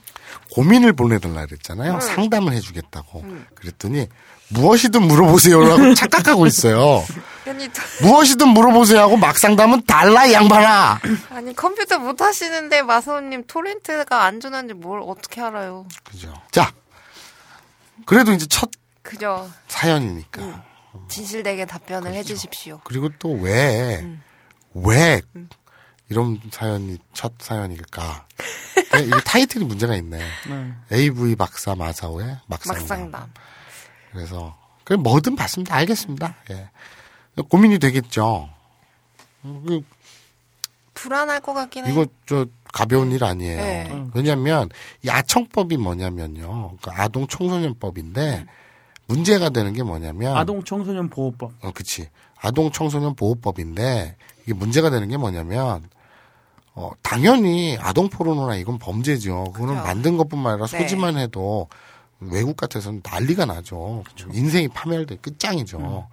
[0.53, 1.99] 고민을 보내달라 그랬잖아요.
[2.01, 3.23] 상담을 해주겠다고.
[3.55, 4.07] 그랬더니
[4.49, 7.03] 무엇이든 물어보세요라고 착각하고 있어요.
[7.47, 10.99] 아니, 또- 무엇이든 물어보세요 하고 막 상담은 달라 이 양반아.
[11.31, 15.87] 아니 컴퓨터 못 하시는데 마사오님 토렌트가 안전한지 뭘 어떻게 알아요?
[16.03, 16.33] 그죠.
[16.51, 16.71] 자,
[18.05, 18.69] 그래도 이제 첫
[19.01, 19.49] 그죠.
[19.67, 20.63] 사연이니까.
[21.07, 22.81] 진실되게 답변을 해주십시오.
[22.83, 24.05] 그리고 또 왜,
[24.73, 25.21] 왜
[26.09, 28.27] 이런 사연이 첫 사연일까?
[28.89, 30.19] 근데 이게 타이틀이 문제가 있네.
[30.49, 30.73] 네.
[30.91, 32.81] AV 박사 마사오의 막상담.
[32.83, 33.33] 막상담.
[34.11, 35.75] 그래서 그 뭐든 봤습니다.
[35.75, 36.35] 알겠습니다.
[36.51, 36.69] 예.
[37.49, 38.49] 고민이 되겠죠.
[39.45, 39.81] 음, 그
[40.93, 41.91] 불안할 것 같긴 해.
[41.91, 43.57] 이거 저 가벼운 일 아니에요.
[43.57, 44.05] 네.
[44.13, 44.69] 왜냐하면
[45.03, 46.77] 이 아청법이 뭐냐면요.
[46.81, 48.45] 그 아동 청소년법인데
[49.07, 51.51] 문제가 되는 게 뭐냐면 아동 청소년 보호법.
[51.61, 52.07] 어, 그치.
[52.39, 55.89] 아동 청소년 보호법인데 이게 문제가 되는 게 뭐냐면
[56.73, 59.51] 어, 당연히 아동 포르노나 이건 범죄죠.
[59.53, 59.85] 그거는 그죠.
[59.85, 60.77] 만든 것뿐만 아니라 네.
[60.79, 61.67] 소지만 해도
[62.19, 64.03] 외국 같아서는 난리가 나죠.
[64.33, 65.79] 인생이 파멸돼 끝장이죠.
[65.79, 66.07] 뭐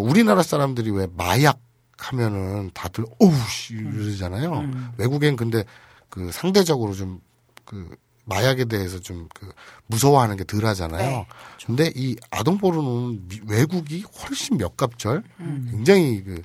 [0.00, 1.58] 우리나라 사람들이 왜 마약
[1.98, 4.68] 하면은 다들 오우 씨 이러잖아요.
[4.98, 5.64] 외국엔 근데
[6.08, 7.20] 그 상대적으로 좀
[7.64, 9.50] 그 마약에 대해서 좀 그
[9.86, 11.10] 무서워하는 게 덜 하잖아요.
[11.20, 11.26] 네.
[11.66, 15.22] 근데 이 아동 포르노는 미- 외국이 훨씬 몇 갑절
[15.70, 16.42] 굉장히 그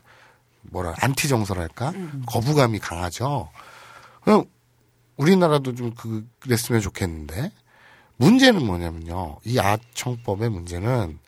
[0.64, 1.92] 뭐라 안티 정서랄까
[2.26, 3.50] 거부감이 강하죠.
[4.24, 4.46] 그럼
[5.18, 7.52] 우리나라도 좀 그, 그랬으면 좋겠는데
[8.18, 9.40] 문제는 뭐냐면요.
[9.44, 11.20] 이 아청법의 문제는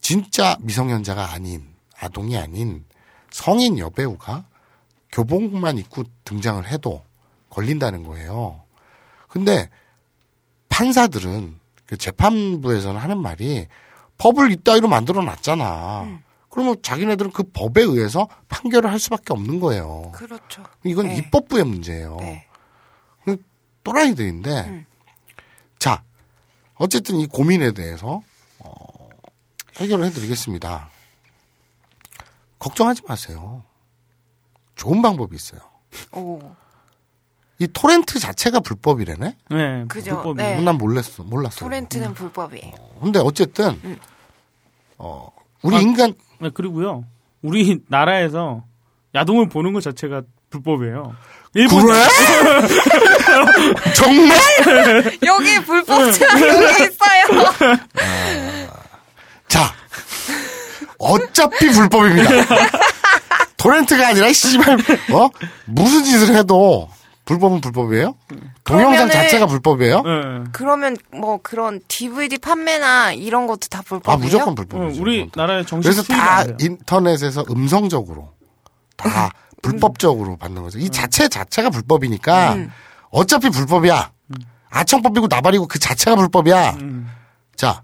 [0.00, 2.84] 진짜 미성년자가 아닌 아동이 아닌
[3.30, 4.44] 성인 여배우가
[5.12, 7.04] 교복만 입고 등장을 해도
[7.50, 8.62] 걸린다는 거예요.
[9.28, 9.68] 근데
[10.68, 13.66] 판사들은 그 재판부에서는 하는 말이
[14.18, 16.20] 법을 이따위로 만들어 놨잖아.
[16.48, 20.10] 그러면 자기네들은 그 법에 의해서 판결을 할 수밖에 없는 거예요.
[20.12, 20.62] 그렇죠.
[20.84, 21.16] 이건 네.
[21.16, 22.16] 입법부의 문제예요.
[22.20, 22.46] 네.
[23.84, 24.86] 또라이들인데 음.
[25.78, 26.02] 자
[26.74, 28.22] 어쨌든 이 고민에 대해서 어,
[29.80, 30.90] 해결을 해드리겠습니다.
[32.58, 33.64] 걱정하지 마세요.
[34.76, 35.60] 좋은 방법이 있어요.
[36.12, 36.40] 오.
[37.58, 39.36] 이 토렌트 자체가 불법이래네.
[39.50, 39.84] 네.
[39.88, 40.14] 그죠.
[40.16, 40.42] 불법이.
[40.42, 40.60] 네.
[40.60, 41.60] 난 몰랐어, 몰랐어.
[41.60, 42.72] 토렌트는 불법이에요.
[43.00, 43.98] 근데 어쨌든 음.
[44.98, 45.30] 어
[45.62, 47.04] 우리 아, 인간 네, 그리고요.
[47.42, 48.64] 우리 나라에서
[49.14, 51.14] 야동을 보는 것 자체가 불법이에요.
[51.54, 51.98] 일본 그래?
[53.96, 54.38] 정말?
[55.26, 57.44] 여기 불법자 여기 있어요.
[57.58, 58.79] 자,
[61.00, 62.28] 어차피 불법입니다.
[63.56, 64.78] 토렌트가 아니라 씨발
[65.12, 65.28] 어
[65.66, 66.88] 무슨 짓을 해도
[67.24, 68.14] 불법은 불법이에요?
[68.64, 70.02] 동영상 그러면은- 자체가 불법이에요?
[70.06, 70.44] 예.
[70.52, 74.14] 그러면 뭐 그런 DVD 판매나 이런 것도 다 불법이에요?
[74.14, 75.00] 아 무조건 어, 불법이죠.
[75.00, 76.44] 우리 나라의 정식 그래서 다.
[76.60, 78.32] 인터넷에서 음성적으로
[78.96, 79.30] 다
[79.62, 80.78] 불법적으로 받는 거죠.
[80.78, 82.56] 이 자체 자체가 불법이니까
[83.10, 84.10] 어차피 불법이야.
[84.70, 86.76] 아청법이고 나발이고 그 자체가 불법이야.
[87.56, 87.82] 자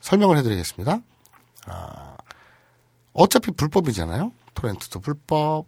[0.00, 0.98] 설명을 해드리겠습니다.
[1.66, 2.01] 아,
[3.12, 4.32] 어차피 불법이잖아요.
[4.54, 5.66] 토렌트도 불법,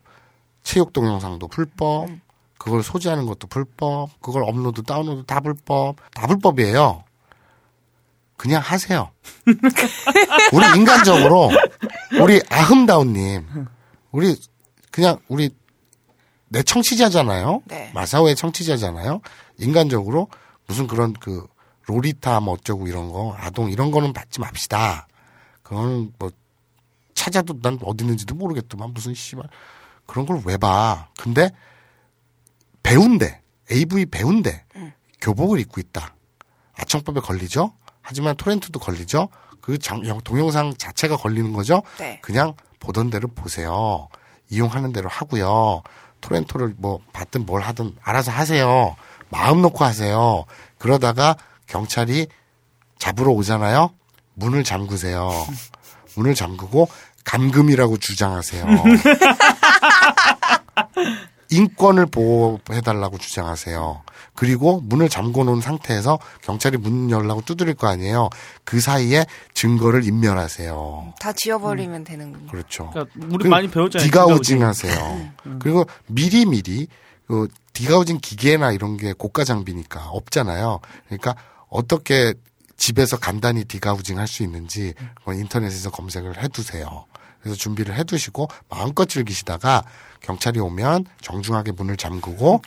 [0.62, 2.08] 체육 동영상도 불법,
[2.58, 7.04] 그걸 소지하는 것도 불법, 그걸 업로드 다운로드 다 불법, 다 불법이에요.
[8.36, 9.10] 그냥 하세요.
[10.52, 11.50] 우리 인간적으로
[12.20, 13.46] 우리 아흠다운님,
[14.10, 14.36] 우리
[14.90, 15.50] 그냥 우리
[16.48, 17.62] 내 청취자잖아요.
[17.66, 17.90] 네.
[17.94, 19.20] 마사오의 청취자잖아요.
[19.58, 20.28] 인간적으로
[20.66, 21.46] 무슨 그런 그
[21.86, 25.06] 로리타 뭐 어쩌고 이런 거 아동 이런 거는 받지 맙시다.
[25.62, 26.30] 그건 뭐
[27.24, 29.44] 찾아도 난 어디 있는지도 모르겠더만 무슨 씨발
[30.06, 31.08] 그런 걸 왜 봐.
[31.18, 31.48] 근데
[32.82, 33.40] 배운데
[33.72, 34.64] AV 배운데
[35.22, 36.14] 교복을 입고 있다.
[36.74, 37.72] 아청법에 걸리죠.
[38.02, 39.30] 하지만 토렌트도 걸리죠.
[39.62, 39.78] 그
[40.24, 41.82] 동영상 자체가 걸리는 거죠.
[41.98, 42.18] 네.
[42.20, 44.08] 그냥 보던 대로 보세요.
[44.50, 45.82] 이용하는 대로 하고요.
[46.20, 48.94] 토렌토를 뭐 받든 뭘 하든 알아서 하세요.
[49.30, 50.44] 마음 놓고 하세요.
[50.76, 51.36] 그러다가
[51.68, 52.26] 경찰이
[52.98, 53.94] 잡으러 오잖아요.
[54.34, 55.30] 문을 잠그세요.
[56.16, 56.88] 문을 잠그고
[57.24, 58.64] 감금이라고 주장하세요.
[61.50, 64.02] 인권을 보호해달라고 주장하세요.
[64.34, 68.28] 그리고 문을 잠궈 놓은 상태에서 경찰이 문 열라고 두드릴 거 아니에요.
[68.64, 71.14] 그 사이에 증거를 인멸하세요.
[71.20, 72.50] 다 지워버리면 되는군요.
[72.50, 72.90] 그렇죠.
[72.90, 74.04] 그러니까 우리 그 많이 배웠잖아요.
[74.04, 74.62] 디가우징 디가우징.
[74.64, 75.30] 하세요.
[75.60, 76.88] 그리고 미리미리
[77.28, 80.80] 그 디가우징 기계나 이런 게 고가 장비니까 없잖아요.
[81.06, 81.36] 그러니까
[81.68, 82.34] 어떻게
[82.76, 87.06] 집에서 간단히 디가우징 할 수 있는지 그건 인터넷에서 검색을 해두세요.
[87.40, 89.84] 그래서 준비를 해두시고 마음껏 즐기시다가
[90.22, 92.62] 경찰이 오면 정중하게 문을 잠그고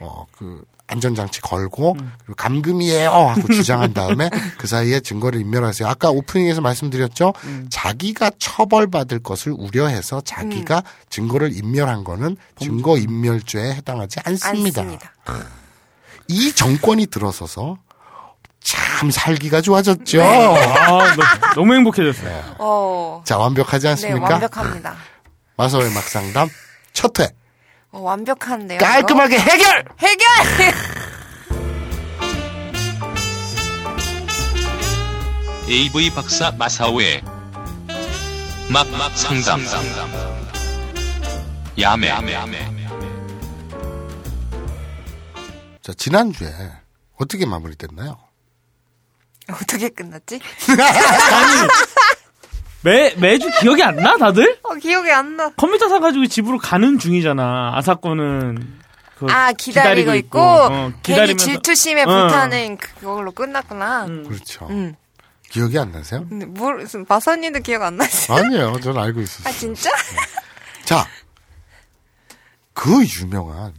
[0.00, 5.88] 어 그 안전장치 걸고 그리고 감금이에요 하고 주장한 다음에 그 사이에 증거를 인멸하세요.
[5.88, 7.32] 아까 오프닝에서 말씀드렸죠.
[7.70, 14.82] 자기가 처벌받을 것을 우려해서 자기가 증거를 인멸한 거는 증거 인멸죄에 해당하지 않습니다.
[14.82, 15.12] 않습니다.
[16.28, 17.78] 이 정권이 들어서서
[18.62, 20.22] 참 살기가 좋아졌죠.
[20.22, 21.22] 아, 너,
[21.54, 22.56] 너무 행복해졌어요.
[22.58, 24.28] 어, 자 완벽하지 네, 않습니까?
[24.30, 24.96] 완벽합니다.
[25.56, 26.48] 마서의 막상담
[26.92, 27.28] 첫 회
[27.90, 28.78] 어, 완벽한데요.
[28.78, 29.84] 깔끔하게 해결.
[30.00, 30.06] 이거?
[30.06, 30.72] 해결!
[35.68, 37.22] AV 박사 마사오의
[38.70, 39.60] 막막 상담
[41.78, 42.10] 야매
[45.82, 46.48] 자 지난주에
[47.18, 48.18] 어떻게 마무리됐나요?
[49.50, 50.40] 어떻게 끝났지?
[52.82, 54.58] 매, 매주 기억이 안 나, 다들?
[54.62, 55.50] 어, 기억이 안 나.
[55.50, 57.72] 컴퓨터 사가지고 집으로 가는 중이잖아.
[57.76, 58.80] 아사코는.
[59.18, 62.06] 그 아, 기다리고, 있고, 어, 괜히 질투심에 어.
[62.06, 64.06] 불타는 그걸로 끝났구나.
[64.06, 64.28] 음.
[64.28, 64.66] 그렇죠.
[64.70, 64.96] 음.
[65.48, 66.26] 기억이 안 나세요?
[66.28, 68.32] 근데 뭘, 마선님도 기억 안 나지?
[68.32, 68.80] 아니에요.
[68.80, 69.48] 저는 알고 있었어요.
[69.48, 69.90] 아, 진짜?
[70.84, 71.06] 자,
[72.72, 73.74] 그 유명한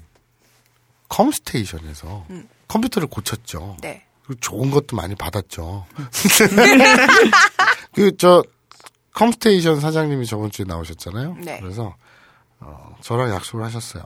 [1.09, 2.25] 컴스테이션에서
[2.67, 3.77] 컴퓨터를 고쳤죠.
[3.81, 4.05] 네.
[4.39, 5.85] 좋은 것도 많이 받았죠.
[7.93, 8.43] 그, 저,
[9.13, 11.35] 컴스테이션 사장님이 저번 주에 나오셨잖아요.
[11.39, 11.59] 네.
[11.61, 11.95] 그래서,
[12.59, 14.03] 어, 저랑 약속을 하셨어요.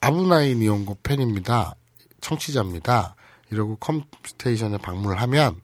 [0.00, 1.74] 아브나인 이용고 팬입니다.
[2.20, 3.14] 청취자입니다.
[3.50, 5.60] 이러고 컴스테이션에 방문을 하면,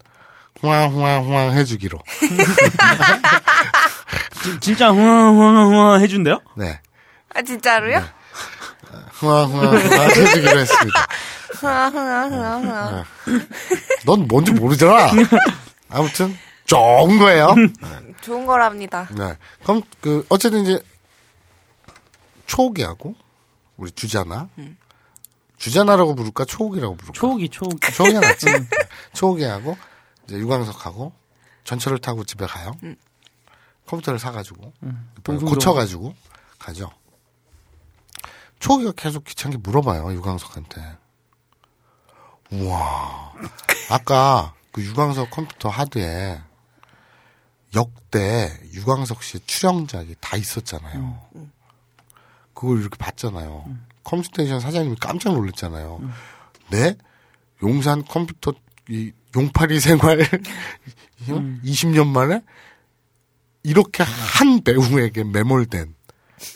[0.60, 1.98] 후황후황후황 해주기로.
[4.42, 6.40] 진- 진짜 흥흥흥흥 해준대요?
[6.56, 6.80] 네.
[7.34, 8.04] 아, 진짜로요?
[9.12, 11.06] 후황후황후황 해주기로 했습니다.
[11.54, 13.04] 흥아.
[14.06, 15.10] 넌 뭔지 모르잖아.
[15.88, 17.54] 아무튼 좋은 거예요.
[18.22, 19.08] 좋은 거랍니다.
[19.16, 19.36] 네.
[19.62, 20.82] 그럼 그 어쨌든 이제
[22.46, 23.14] 초옥이하고
[23.76, 24.48] 우리 주자나
[25.56, 27.12] 주자나라고 부를까 초옥이라고 부를까?
[27.18, 27.76] 초기, 초기.
[27.92, 28.46] 초옥이 낫지.
[29.14, 29.76] 초옥이하고
[30.24, 31.12] 이제 유광석하고
[31.64, 32.72] 전철을 타고 집에 가요.
[33.86, 34.72] 컴퓨터를 사가지고.
[35.24, 36.14] 고쳐가지고
[36.58, 36.90] 가죠.
[38.60, 40.80] 초옥이가 계속 귀찮게 물어봐요 유광석한테.
[42.52, 43.32] 우와.
[43.90, 46.40] 아까 그 유광석 컴퓨터 하드에
[47.74, 51.18] 역대 유광석 씨의 출연작이 다 있었잖아요.
[52.54, 53.64] 그걸 이렇게 봤잖아요.
[54.04, 56.00] 컴스테이션 사장님이 깜짝 놀랐잖아요.
[56.70, 56.96] 네?
[57.62, 58.52] 용산 컴퓨터
[58.88, 60.18] 이 용팔이 생활
[61.26, 62.42] 20년 만에
[63.62, 65.94] 이렇게 한 배우에게 매몰된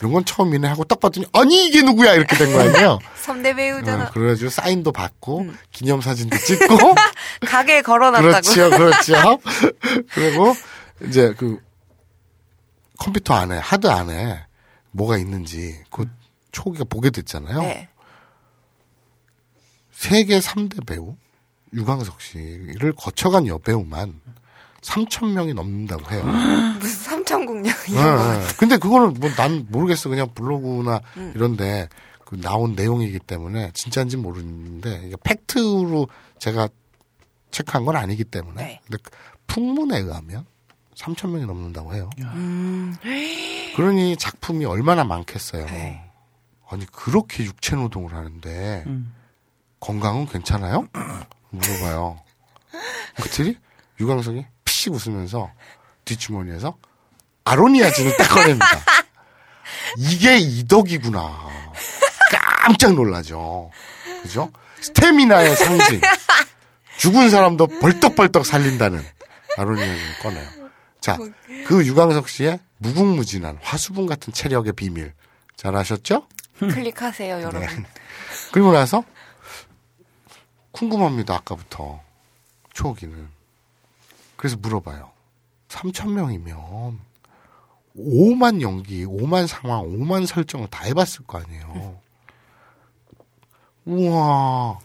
[0.00, 2.98] 이런 건 처음이네 하고 딱 봤더니 아니 이게 누구야 이렇게 된 거 아니에요.
[3.16, 4.04] 선대 배우잖아.
[4.04, 6.76] 어, 그래가지고 사인도 받고 기념사진도 찍고
[7.46, 8.28] 가게에 걸어놨다고.
[8.28, 9.38] 그렇지요, 그렇지요.
[10.14, 10.54] 그리고
[11.06, 11.58] 이제 그
[12.98, 14.44] 컴퓨터 안에 하드 안에
[14.92, 16.06] 뭐가 있는지 그
[16.52, 17.60] 초기가 보게 됐잖아요.
[17.60, 17.88] 네.
[19.92, 21.16] 세계 3대 배우
[21.74, 24.20] 유광석 씨를 거쳐간 여배우만
[24.82, 26.22] 3천 명이 넘는다고 해요.
[26.78, 28.32] 무슨 삼천국령 네, 이런 거.
[28.38, 28.46] 네.
[28.58, 30.08] 근데 그거는 뭐 난 모르겠어.
[30.08, 31.00] 그냥 블로그나
[31.34, 31.88] 이런데
[32.24, 36.08] 그 나온 내용이기 때문에 진짜인지 모르는데 이게 팩트로
[36.38, 36.68] 제가
[37.50, 38.62] 체크한 건 아니기 때문에.
[38.62, 38.80] 네.
[38.86, 39.10] 근데 그
[39.46, 40.46] 풍문에 의하면
[40.94, 42.08] 3천 명이 넘는다고 해요.
[43.76, 45.66] 그러니 작품이 얼마나 많겠어요.
[45.66, 46.02] 네.
[46.68, 49.12] 아니 그렇게 육체 노동을 하는데 음.
[49.80, 50.88] 건강은 괜찮아요?
[51.50, 52.18] 물어봐요.
[53.16, 53.56] 그랬더니
[54.00, 55.50] 유광석이 피식 웃으면서
[56.04, 56.76] 뒷주머니에서
[57.46, 58.66] 아로니아진을 딱 꺼냅니다.
[59.96, 61.46] 이게 이덕이구나.
[62.62, 63.70] 깜짝 놀라죠.
[64.22, 64.50] 그죠?
[64.80, 66.00] 스태미나의 상징.
[66.98, 69.02] 죽은 사람도 벌떡벌떡 살린다는
[69.56, 70.48] 아로니아진을 꺼내요.
[71.00, 71.16] 자,
[71.66, 75.12] 그 유광석 씨의 무궁무진한 화수분 같은 체력의 비밀.
[75.54, 76.26] 잘 아셨죠?
[76.58, 77.60] 클릭하세요, 여러분.
[77.60, 77.68] 네.
[78.52, 79.04] 그리고 나서
[80.72, 81.34] 궁금합니다.
[81.36, 82.00] 아까부터
[82.74, 83.28] 초기는
[84.36, 85.10] 그래서 물어봐요.
[85.68, 86.98] 3천 명이면
[87.98, 91.98] 5만 연기, 5만 상황, 5만 설정을 다 해봤을 거 아니에요.
[93.84, 94.78] 우와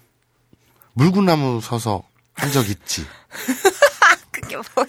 [0.93, 3.06] 물구나무 서서 한 적 있지.
[4.32, 4.88] 그게 뭐야?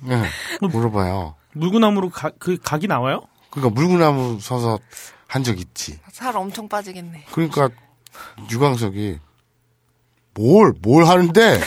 [0.00, 0.28] 네,
[0.60, 1.34] 물어봐요.
[1.54, 3.22] 물구나무로 가, 그 각이 나와요?
[3.50, 4.78] 그러니까 물구나무 서서
[5.26, 5.98] 한 적 있지.
[6.12, 7.26] 살 엄청 빠지겠네.
[7.32, 7.68] 그러니까
[8.50, 9.18] 유광석이
[10.34, 11.60] 뭘, 뭘 하는데?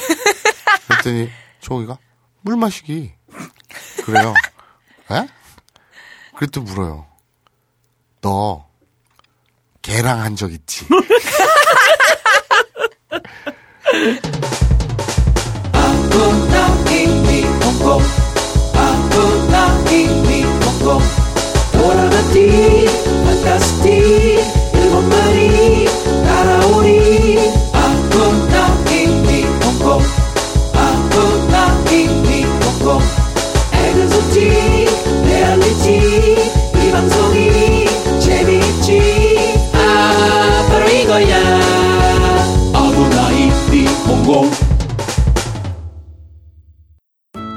[0.88, 1.30] 그랬더니
[1.60, 1.98] 초기가
[2.42, 3.14] 물 마시기.
[4.06, 4.34] 그래요.
[5.12, 5.28] 에?
[6.38, 7.06] 그랬더니 물어요.
[8.22, 8.68] 너
[9.82, 10.86] 개랑 한 적 있지?
[21.72, 22.08] 돌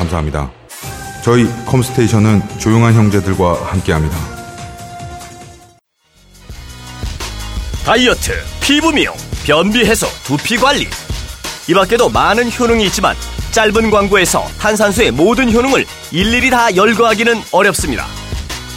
[0.00, 0.50] 감사합니다.
[1.22, 4.16] 저희 컴스테이션은 조용한 형제들과 함께합니다.
[7.84, 8.32] 다이어트,
[8.62, 10.88] 피부 미용, 변비 해소, 두피 관리.
[11.68, 13.14] 이 밖에도 많은 효능이 있지만
[13.50, 18.06] 짧은 광고에서 탄산수의 모든 효능을 일일이 다 열거하기는 어렵습니다.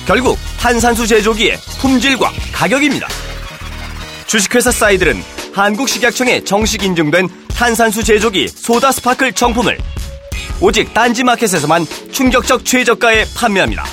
[0.05, 3.07] 결국 탄산수 제조기의 품질과 가격입니다.
[4.27, 9.77] 주식회사 사이들은 한국식약청에 정식 인증된 탄산수 제조기 소다 스파클 정품을
[10.65, 13.83] 오직 딴지마켓에서만 충격적 최저가에 판매합니다.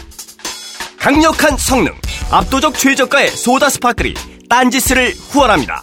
[1.01, 1.93] 강력한 성능,
[2.31, 4.15] 압도적 최저가의 소다 스파클이
[4.49, 5.83] 딴지스를 후원합니다.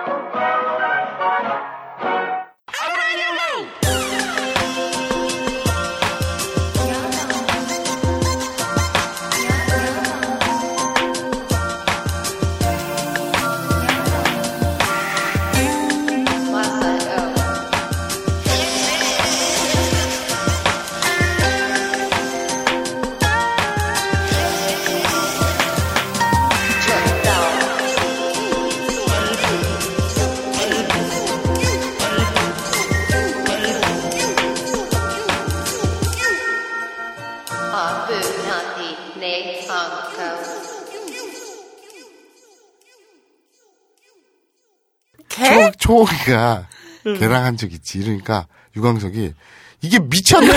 [45.81, 46.67] 초, 초기가
[47.03, 47.97] 걔랑 한 적 있지.
[47.99, 49.33] 이러니까 유광석이
[49.81, 50.53] 이게 미쳤나?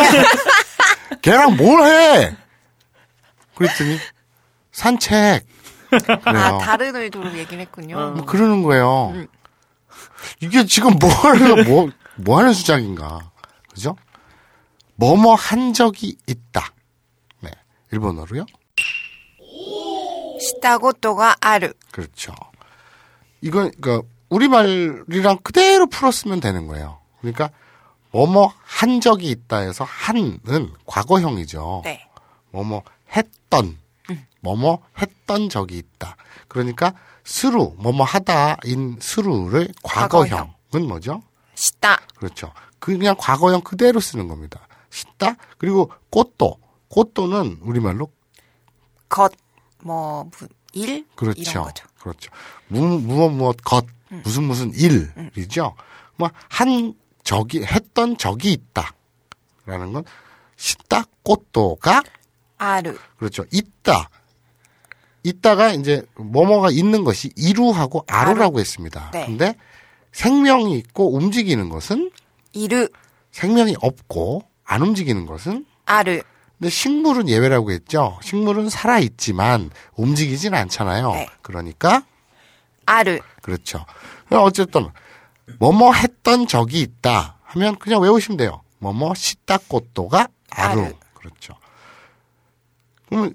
[1.23, 2.37] 걔랑 뭘 해?
[3.57, 3.99] 그랬더니
[4.71, 5.47] 산책.
[5.91, 6.21] 그래요.
[6.25, 8.13] 아, 다른 의도로 얘기를 했군요.
[8.13, 9.15] 뭐 그러는 거예요.
[10.41, 13.31] 이게 지금 뭐 하는, 뭐, 뭐 하는 수작인가.
[13.73, 13.97] 그죠?
[14.97, 16.73] 뭐뭐 한 적이 있다.
[17.41, 17.51] 네.
[17.93, 18.45] 일본어로요?
[20.41, 21.73] 시다고또가 아르.
[21.93, 22.35] 그렇죠.
[23.41, 26.99] 이건, 그니까, 우리말이랑 그대로 풀었으면 되는 거예요.
[27.21, 27.51] 그러니까,
[28.11, 30.41] 뭐뭐 한 적이 있다 해서 한은
[30.87, 31.83] 과거형이죠.
[31.85, 32.09] 네.
[32.51, 32.83] 뭐뭐
[33.17, 33.79] 했던,
[34.41, 36.17] 뭐뭐 했던 적이 있다.
[36.49, 36.95] 그러니까,
[37.25, 41.23] 스루, 뭐뭐 하다인 스루를 과거형은 뭐죠?
[41.55, 42.01] 시다.
[42.17, 42.53] 그렇죠.
[42.79, 44.67] 그냥 과거형 그대로 쓰는 겁니다.
[44.91, 48.11] 시다 그리고 꽃도 꽃도는 우리말로
[49.09, 49.33] 것,
[49.83, 51.07] 뭐, 무- 일?
[51.15, 51.41] 그렇죠.
[51.41, 51.87] 이런 거죠.
[52.01, 52.31] 그렇죠.
[52.69, 53.87] 무, 무엇 무엇 것
[54.23, 55.75] 무슨 무슨 일이죠.
[56.17, 60.05] 뭐한 적이 했던 적이 있다라는 건
[60.57, 62.03] 시다 꽃도가
[62.59, 62.97] 아르.
[63.17, 63.45] 그렇죠.
[63.51, 64.09] 있다.
[65.23, 69.11] 있다가 이제 뭐뭐가 있는 것이 이루하고 아루라고 했습니다.
[69.13, 69.27] 네.
[69.27, 69.57] 근데
[70.13, 72.11] 생명이 있고 움직이는 것은
[72.53, 72.89] 이르.
[73.33, 76.23] 생명이 없고 안 움직이는 것은 아르.
[76.59, 78.19] 근데 식물은 예외라고 했죠.
[78.23, 81.13] 식물은 살아 있지만 움직이진 않잖아요.
[81.13, 81.27] 네.
[81.43, 82.05] 그러니까
[82.87, 83.19] 아르.
[83.43, 83.85] 그렇죠.
[84.31, 84.89] 어쨌든
[85.59, 88.63] 뭐뭐 했던 적이 있다 하면 그냥 외우시면 돼요.
[88.79, 90.83] 뭐뭐 시다꽃도가 아루.
[90.83, 90.93] 아루.
[91.15, 91.55] 그렇죠.
[93.09, 93.35] 그러면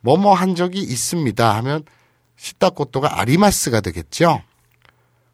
[0.00, 1.84] 뭐뭐 한 적이 있습니다 하면
[2.36, 4.42] 시다꽃도가 아리마스가 되겠죠.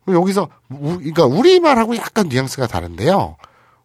[0.05, 3.37] 그럼 여기서 우- 그러니까 우리말하고 약간 뉘앙스가 다른데요.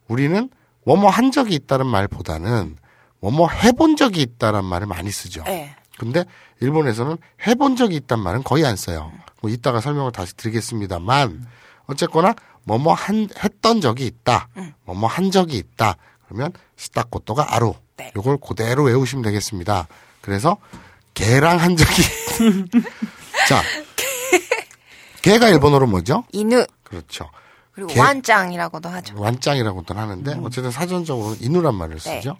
[0.08, 0.50] 우리는
[0.84, 2.76] 뭐뭐 한 적이 있다는 말보다는
[3.20, 5.44] 뭐뭐 해본 적이 있다는 말을 많이 쓰죠.
[5.44, 5.74] 네.
[5.98, 6.24] 근데
[6.60, 7.16] 일본에서는
[7.46, 9.12] 해본 적이 있단 말은 거의 안 써요.
[9.42, 11.46] 뭐 이따가 설명을 다시 드리겠습니다만
[11.86, 14.48] 어쨌거나 뭐뭐 한 했던 적이 있다.
[14.84, 15.96] 뭐뭐 한 적이 있다.
[16.26, 17.74] 그러면 시다코토가 아루.
[17.96, 18.12] 네.
[18.16, 19.88] 요걸 그대로 외우시면 되겠습니다.
[20.20, 20.56] 그래서
[21.14, 22.02] 개랑 한 적이
[23.48, 23.60] 자.
[25.22, 26.24] 개가 일본어로 뭐죠?
[26.32, 26.64] 이누.
[26.84, 27.28] 그렇죠.
[27.72, 29.14] 그리고 개- 완짱이라고도 하죠.
[29.20, 32.16] 완짱이라고도 하는데 어쨌든 사전적으로 이누란 말을 네.
[32.20, 32.36] 쓰죠.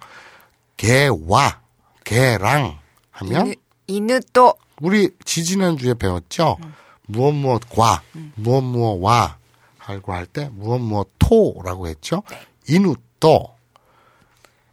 [0.77, 1.61] 개와
[2.05, 2.79] 개랑
[3.11, 3.55] 하면 이누,
[3.87, 6.59] 이누 또 우리 지지난 주에 배웠죠.
[7.07, 8.03] 무엇 무엇과
[8.37, 9.39] 무엇 무엇와
[9.79, 12.23] 하고 할 때 무엇 무엇 토라고 했죠.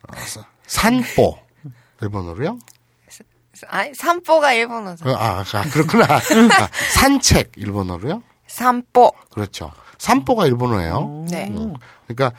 [0.08, 1.38] 어, 사- 산보
[2.02, 2.60] 일본어로요.
[3.68, 5.10] 아니 산보가 일본어죠.
[5.10, 6.06] 어, 아, 아, 그렇구나.
[6.06, 6.20] 아,
[6.94, 8.24] 산책 일본어로요.
[8.48, 9.12] 산보.
[9.32, 9.72] 그렇죠.
[9.98, 11.26] 산보가 일본어예요.
[11.30, 11.52] 네.
[12.08, 12.32] 그러니까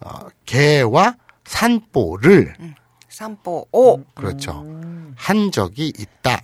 [0.00, 2.54] 어, 개와 산보를
[3.08, 4.04] 산보 오.
[4.14, 4.52] 그렇죠.
[5.16, 6.40] 한 적이 있다.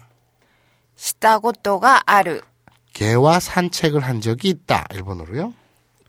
[0.96, 2.40] 시다고또가 아르.
[2.94, 4.86] 개와 산책을 한 적이 있다.
[4.94, 5.52] 일본어로요.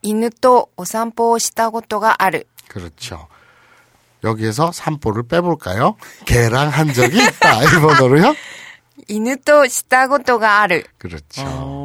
[0.02, 2.44] 이누 또 오산보 시다고또가 아르.
[2.68, 3.28] 그렇죠.
[4.24, 5.98] 여기에서 산보를 빼볼까요?
[6.26, 7.64] 개랑 한 적이 있다.
[7.74, 8.36] 일본어로요.
[9.08, 10.84] 이누 또 시다고또가 아르.
[10.98, 11.42] 그렇죠.
[11.46, 11.85] 어,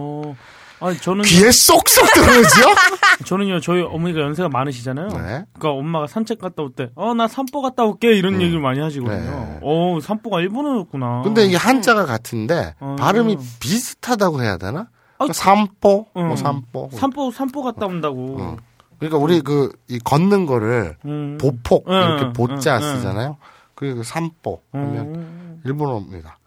[0.80, 2.74] 아니 저는 귀에 쏙쏙 들어오죠?
[3.26, 5.08] 저는요 저희 어머니가 연세가 많으시잖아요.
[5.08, 5.44] 네.
[5.52, 9.30] 그러니까 엄마가 산책 갔다 올 때, 어 나 산보 갔다 올게 이런 얘기를 많이 하시거든요.
[9.30, 9.58] 네.
[9.62, 11.22] 어 산보가 일본어였구나.
[11.22, 12.96] 근데 이게 한자가 같은데 어.
[12.98, 14.88] 발음이 비슷하다고 해야 되나?
[15.16, 16.28] 그러니까 산보, 응.
[16.28, 16.88] 뭐 산보.
[16.94, 18.36] 산보 산보 갔다 온다고.
[18.40, 18.56] 응.
[18.98, 21.36] 그러니까 우리 그 이 걷는 거를 음.
[21.38, 22.96] 보폭 응, 이렇게 보자 응, 응.
[22.96, 23.36] 쓰잖아요.
[23.74, 25.60] 그리고 산보 하면 음.
[25.64, 26.38] 일본어입니다.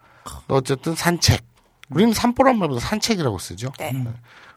[0.48, 1.42] 어쨌든 산책.
[1.93, 3.73] 우리는 산보란 말보다 산책이라고 쓰죠.
[3.79, 3.93] 네.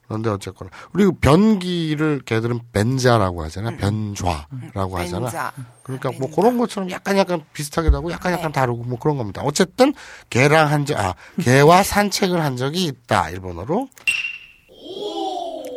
[0.08, 3.78] 그런데 어쨌거나 그리고 변기를 걔들은 벤자라고 하잖아요.
[3.78, 5.26] 변좌라고 하잖아.
[5.28, 5.54] 벤자.
[5.84, 6.36] 그러니까 뭐 벤자.
[6.36, 8.52] 그런 것처럼 약간 약간 비슷하기도 하고 약간 약간 네.
[8.52, 9.42] 다르고 뭐 그런 겁니다.
[9.44, 9.94] 어쨌든
[10.30, 13.30] 개랑 한 적, 아, 개와 산책을 한 적이 있다.
[13.30, 13.88] 일본어로.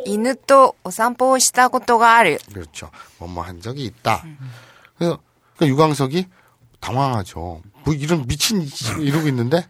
[0.05, 2.37] 犬とお散歩をしたことがある。
[2.53, 2.91] 그렇죠.
[3.17, 4.23] 뭐뭐 한 적이 있다.
[4.97, 5.19] 그래서
[5.57, 6.27] 그 유광석이
[6.79, 7.61] 당황하죠.
[7.85, 8.67] 뭐 이런 미친
[8.99, 9.65] 이러고 있는데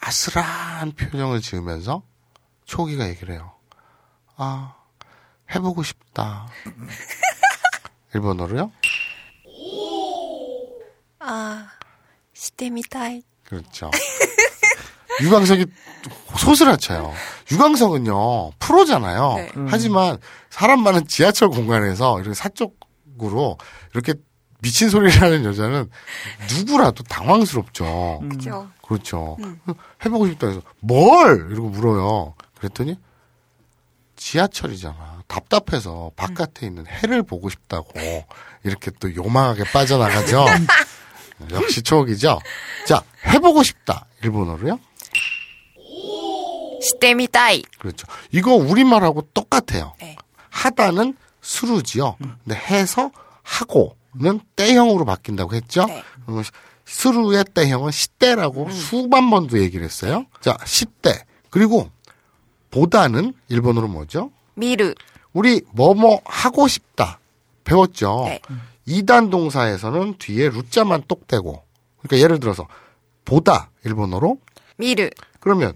[0.00, 2.02] 아슬한 표정을 지으면서
[2.64, 3.52] 초기가 얘기를 해요.
[4.36, 4.74] 아,
[5.54, 6.48] 해보고 싶다.
[8.14, 8.72] 일본어로요?
[11.20, 11.68] 아,
[12.32, 13.22] 시대미다이.
[13.44, 13.90] 그렇죠.
[15.20, 15.66] 유광석이
[16.38, 17.12] 소스라쳐요.
[17.52, 19.34] 유광석은요, 프로잖아요.
[19.36, 19.52] 네.
[19.56, 19.66] 음.
[19.68, 20.16] 하지만
[20.48, 23.58] 사람 많은 지하철 공간에서 이렇게 사적으로
[23.92, 24.14] 이렇게
[24.62, 25.90] 미친 소리를 하는 여자는
[26.56, 28.20] 누구라도 당황스럽죠.
[28.22, 28.28] 음.
[28.30, 28.70] 그죠.
[28.90, 29.36] 그렇죠.
[29.38, 29.60] 음.
[30.04, 32.34] 해보고 싶다 해서 뭘 이러고 물어요.
[32.58, 32.98] 그랬더니
[34.16, 35.22] 지하철이잖아.
[35.28, 37.92] 답답해서 바깥에 있는 해를 보고 싶다고
[38.64, 40.44] 이렇게 또 요망하게 빠져나가죠.
[41.52, 42.40] 역시 추억이죠.
[42.86, 44.06] 자, 해보고 싶다.
[44.24, 44.78] 일본어로요.
[46.82, 47.62] 시테미다이.
[47.78, 48.06] 그렇죠.
[48.32, 49.94] 이거 우리말하고 똑같아요.
[50.00, 50.16] 네.
[50.50, 52.16] 하다는 수루지요.
[52.24, 52.36] 음.
[52.44, 53.10] 근데 해서
[53.42, 55.86] 하고는 때형으로 바뀐다고 했죠.
[55.86, 56.02] 네.
[56.84, 58.70] 스루의 때형은 시대라고 음.
[58.70, 60.26] 수만 번도 얘기를 했어요.
[60.40, 61.24] 자, 시대.
[61.50, 61.90] 그리고
[62.70, 64.30] 보다는 일본어로 뭐죠?
[64.54, 64.94] 미르.
[65.32, 67.18] 우리 뭐뭐 하고 싶다.
[67.64, 68.24] 배웠죠.
[68.26, 68.40] 네.
[68.86, 71.62] 이단 동사에서는 뒤에 る자만 똑 떼고.
[71.98, 72.66] 그러니까 예를 들어서
[73.24, 74.38] 보다 일본어로
[74.76, 75.10] 미르.
[75.38, 75.74] 그러면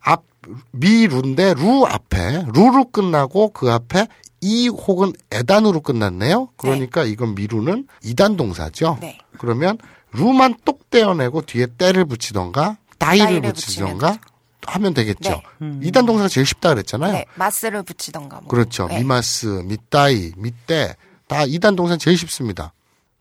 [0.00, 0.24] 앞
[0.72, 4.06] 見る인데 る 앞에 る로 끝나고 그 앞에
[4.40, 6.40] い 혹은 え단으로 끝났네요.
[6.40, 6.46] 네.
[6.56, 7.10] 그러니까 네.
[7.10, 8.98] 이건 見る는 이단 동사죠.
[9.00, 9.18] 네.
[9.38, 9.78] 그러면
[10.12, 15.40] る만 똑 떼어내고 뒤에 때를 붙이던가 따이를 따이를 붙이던가 붙이면 하면 되겠죠.
[15.60, 15.78] 네.
[15.82, 17.12] 이단 동사가 제일 쉽다 그랬잖아요.
[17.12, 17.26] 네.
[17.34, 18.40] 마스를 붙이던가.
[18.40, 18.48] 뭐.
[18.48, 18.86] 그렇죠.
[18.86, 18.98] 네.
[18.98, 20.94] 미마스, 미따이, 미떼
[21.26, 22.72] 다 이단 동사 제일 쉽습니다.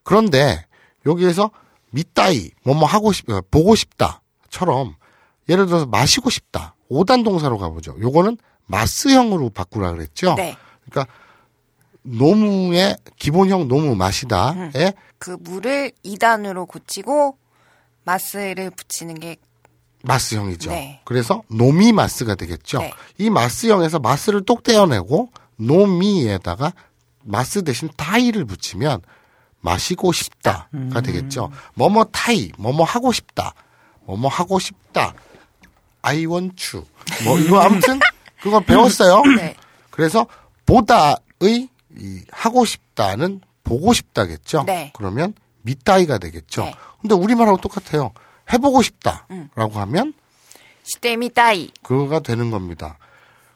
[0.03, 0.65] 그런데
[1.05, 1.51] 여기에서
[1.91, 4.95] 미따이 뭐뭐 하고 싶 어, 보고 싶다처럼
[5.49, 6.75] 예를 들어서 마시고 싶다.
[6.89, 7.95] 5단 동사로 가보죠.
[8.01, 10.35] 요거는 마스형으로 바꾸라 그랬죠.
[10.35, 10.55] 네.
[10.89, 11.13] 그러니까
[12.07, 17.37] 노무의 기본형 노무 마시다에 그 물을 2단으로 고치고
[18.03, 19.35] 마스를 붙이는 게
[20.03, 20.69] 마스형이죠.
[20.69, 21.01] 네.
[21.03, 22.79] 그래서 노미 마스가 되겠죠.
[22.79, 22.93] 네.
[23.17, 26.71] 이 마스형에서 마스를 똑 떼어내고 노미에다가
[27.23, 29.01] 마스 대신 타이를 붙이면
[29.59, 31.51] 마시고 싶다가 되겠죠.
[31.73, 33.53] 뭐뭐 타이, 뭐뭐 하고 싶다,
[34.05, 35.13] 뭐뭐 하고 싶다.
[36.03, 36.87] I want you.
[37.25, 37.99] 뭐 이거 아무튼
[38.39, 39.23] 그거 배웠어요.
[39.35, 39.55] 네.
[39.89, 40.25] 그래서
[40.65, 41.67] 보다의
[41.99, 44.63] 이 하고 싶다는 보고 싶다겠죠.
[44.65, 44.91] 네.
[44.95, 45.33] 그러면
[45.63, 46.63] 밑다이가 되겠죠.
[46.63, 46.75] 네.
[47.01, 48.11] 근데 우리말하고 똑같아요.
[48.53, 49.49] 해보고 싶다라고 음.
[49.55, 50.13] 하면
[50.83, 52.97] 시대 밑다이 그거가 되는 겁니다.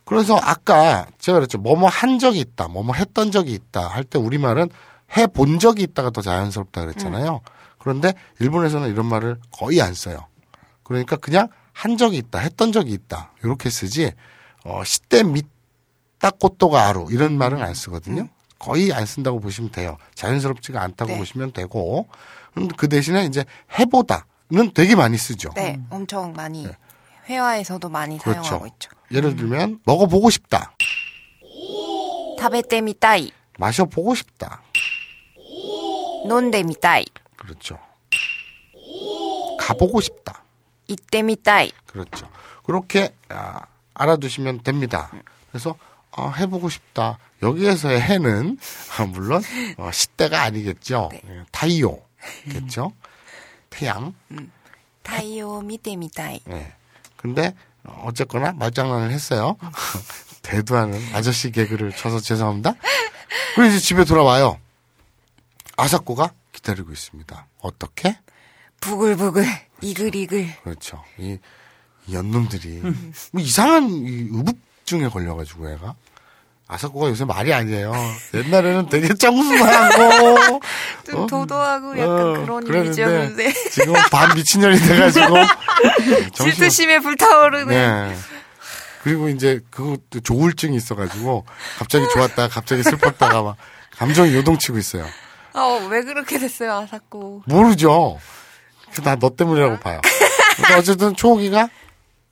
[0.03, 1.57] 그래서 아까 제가 그랬죠.
[1.59, 4.69] 뭐뭐 한 적이 있다, 뭐뭐 했던 적이 있다 할 때 우리말은
[5.17, 7.35] 해 본 적이 있다가 더 자연스럽다 그랬잖아요.
[7.35, 7.39] 음.
[7.77, 10.27] 그런데 일본에서는 이런 말을 거의 안 써요.
[10.83, 14.11] 그러니까 그냥 한 적이 있다, 했던 적이 있다 이렇게 쓰지
[14.65, 15.47] 어, 시대 밑
[16.21, 17.73] 딱꽃도가 아루 이런 말은 안 음.
[17.73, 18.27] 쓰거든요.
[18.59, 19.97] 거의 안 쓴다고 보시면 돼요.
[20.15, 21.17] 자연스럽지가 않다고 네.
[21.17, 22.07] 보시면 되고
[22.57, 23.43] 음, 그 대신에 이제
[23.79, 25.49] 해보다는 되게 많이 쓰죠.
[25.55, 25.87] 네, 음.
[25.89, 26.77] 엄청 많이 네.
[27.27, 28.43] 회화에서도 많이 그렇죠.
[28.43, 28.91] 사용하고 있죠.
[29.11, 29.79] 예를 들면 음.
[29.83, 30.73] 먹어보고 싶다.
[32.39, 33.31] 타베테미타이.
[33.57, 34.61] 마셔보고 싶다.
[36.27, 37.05] 논데미타이.
[37.35, 37.79] 그렇죠.
[39.59, 40.43] 가보고 싶다.
[40.87, 41.71] 이때미타이.
[41.85, 42.29] 그렇죠.
[42.63, 43.61] 그렇게 아,
[43.93, 45.11] 알아두시면 됩니다.
[45.51, 45.75] 그래서
[46.11, 47.17] 아, 해보고 싶다.
[47.41, 48.57] 여기에서의 해는
[48.97, 49.41] 아, 물론
[49.77, 51.09] 어, 시대가 아니겠죠.
[51.11, 51.21] 네.
[51.27, 52.93] 예, 타이오겠죠.
[53.69, 54.13] 태양.
[54.31, 54.51] 음.
[55.03, 56.41] 타이오 미대미다이.
[56.45, 56.55] 네.
[56.55, 56.73] 예.
[57.15, 59.57] 근데 어, 어쨌거나 말장난을 했어요.
[60.43, 62.75] 대두하는 아저씨 개그를 쳐서 죄송합니다.
[63.55, 64.59] 그리고 이제 집에 돌아와요.
[65.77, 67.47] 아사코가 기다리고 있습니다.
[67.59, 68.17] 어떻게?
[68.81, 69.45] 부글부글
[69.81, 70.61] 이글이글.
[70.63, 71.03] 그렇죠.
[71.17, 71.37] 이
[72.11, 72.81] 연놈들이
[73.31, 74.57] 뭐 이상한 이 의붓
[74.91, 75.95] 증에 걸려가지고 애가
[76.67, 77.93] 아사코가 요새 말이 아니에요.
[78.33, 80.59] 옛날에는 되게 정순하고
[81.05, 81.27] 좀 어?
[81.27, 83.53] 도도하고 약간 어, 그런 이미지였는데.
[83.71, 85.27] 지금 은반 미친년이 돼가지고
[86.35, 87.67] 정신 질투심에 불타오르는.
[87.69, 88.15] 네.
[89.03, 91.45] 그리고 이제 그것도 조울증이 있어가지고
[91.79, 93.55] 갑자기 좋았다가 갑자기 슬펐다가 막
[93.97, 95.05] 감정이 요동치고 있어요.
[95.53, 97.43] 어, 왜 그렇게 됐어요, 아사코.
[97.47, 98.19] 모르죠.
[99.03, 99.99] 나 너 때문이라고 봐요.
[100.77, 101.69] 어쨌든 초호기가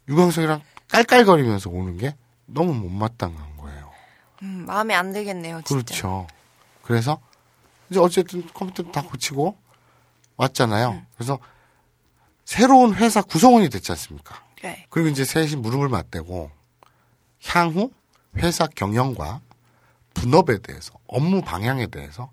[0.09, 2.15] 유광석이랑 깔깔거리면서 오는 게
[2.53, 3.91] 너무 못마땅한 거예요.
[4.43, 5.85] 음, 마음에 안 들겠네요, 진짜.
[5.85, 6.27] 그렇죠.
[6.81, 7.21] 그래서
[7.89, 9.57] 이제 어쨌든 컴퓨터 다 고치고
[10.37, 10.91] 왔잖아요.
[10.91, 11.05] 음.
[11.15, 11.39] 그래서
[12.45, 14.43] 새로운 회사 구성원이 됐지 않습니까?
[14.61, 14.85] 네.
[14.89, 16.51] 그리고 이제 셋이 무릎을 맞대고
[17.47, 17.91] 향후
[18.37, 19.41] 회사 경영과
[20.13, 22.31] 분업에 대해서 업무 방향에 대해서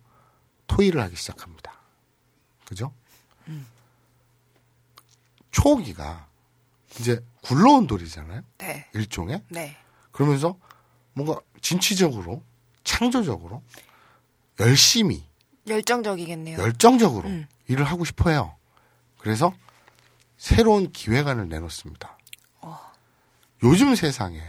[0.66, 1.72] 토의를 하기 시작합니다.
[2.64, 2.92] 그죠?
[5.50, 6.26] 초기가
[6.98, 8.42] 이제 굴러온 돌이잖아요.
[8.58, 8.86] 네.
[8.92, 9.42] 일종의.
[9.48, 9.76] 네.
[10.16, 10.56] 그러면서
[11.12, 12.42] 뭔가 진취적으로
[12.84, 13.62] 창조적으로
[14.60, 15.22] 열심히
[15.68, 16.58] 열정적이겠네요.
[16.58, 17.46] 열정적으로 음.
[17.68, 18.56] 일을 하고 싶어 해요.
[19.18, 19.52] 그래서
[20.38, 22.16] 새로운 기획안을 내놓습니다.
[22.62, 22.80] 어.
[23.62, 24.40] 요즘 세상에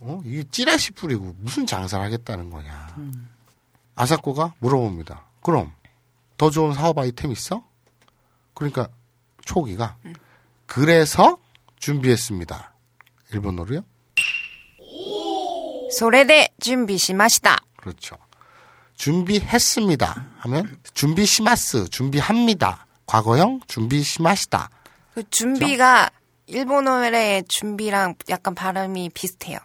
[0.00, 0.20] 어?
[0.26, 2.94] 이게 찌라시 뿌리고 무슨 장사를 하겠다는 거냐.
[3.94, 5.24] 아사코가 물어봅니다.
[5.40, 5.72] 그럼
[6.36, 7.66] 더 좋은 사업 아이템 있어?
[8.52, 8.88] 그러니까
[9.46, 10.12] 초기가 음.
[10.66, 11.38] 그래서
[11.78, 12.74] 준비했습니다.
[13.32, 13.82] 일본어로요?
[15.89, 17.63] それで準備しました。
[17.77, 18.17] 그렇죠.
[18.95, 20.25] 준비했습니다.
[20.39, 22.85] 하면 준비시마스, 준비합니다.
[23.07, 24.69] 과거형 준비시마시다.
[25.13, 26.09] 그 준비가
[26.47, 29.57] 일본어의 준비랑 약간 발음이 비슷해요.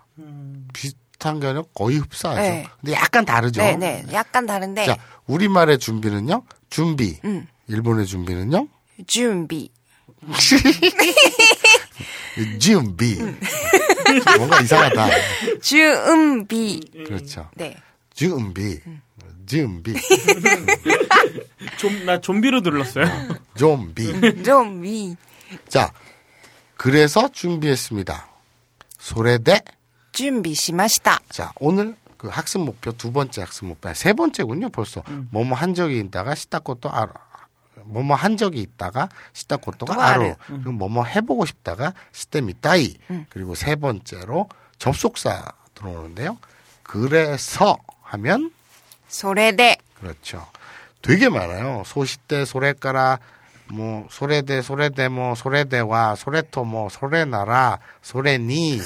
[0.72, 2.40] 비슷한 게 아니라 거의 흡사하죠.
[2.40, 2.66] 네.
[2.80, 3.60] 근데 약간 다르죠.
[3.60, 4.04] 네, 네.
[4.12, 4.96] 약간 다른데 자,
[5.26, 6.42] 우리말의 준비는요.
[6.70, 7.18] 준비.
[7.24, 7.46] 음.
[7.68, 8.68] 일본의 준비는요.
[9.06, 9.70] 준비.
[12.58, 13.18] 준비.
[14.36, 15.08] 뭔가 이상하다.
[15.60, 16.80] 준비.
[17.06, 17.48] 그렇죠.
[17.54, 17.76] 네.
[18.14, 18.80] 준비.
[19.46, 19.94] 준비.
[21.78, 23.06] 좀, 나 좀비로 눌렀어요.
[23.56, 24.42] 좀비.
[24.42, 25.16] 준비.
[25.68, 25.92] 자,
[26.76, 28.28] 그래서 준비했습니다.
[28.98, 29.60] 소래대.
[30.12, 31.20] 準備しました。
[31.28, 33.88] 자, 오늘 그 학습 목표 두 번째 학습 목표.
[33.90, 35.02] 아니, 세 번째군요, 벌써.
[35.30, 37.12] 뭐뭐 한 적이 있다가 시다코또 아로.
[37.85, 43.25] 뭐뭐 한 적이 있다가 시다 고토가 아루 그리고 뭐뭐 해보고 싶다가 시대 미따이 음.
[43.29, 46.37] 그리고 세 번째로 접속사 들어오는데요.
[46.83, 48.51] 그래서 하면
[49.07, 50.45] 소래대 그렇죠.
[51.01, 51.83] 되게 많아요.
[51.85, 53.19] 소시대 소래까라
[53.71, 58.81] 뭐 소래대 소래대 뭐 소래대와 소래토 뭐 소래나라 소래니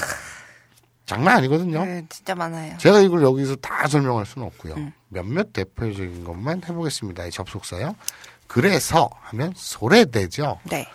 [1.06, 1.84] 장난 아니거든요.
[1.84, 2.76] 네, 진짜 많아요.
[2.78, 4.74] 제가 이걸 여기서 다 설명할 수는 없고요.
[4.74, 4.92] 음.
[5.08, 7.26] 몇몇 대표적인 것만 해보겠습니다.
[7.26, 7.94] 이 접속사요.
[8.46, 10.60] 그래서 하면 소래대죠.
[10.64, 10.86] 네.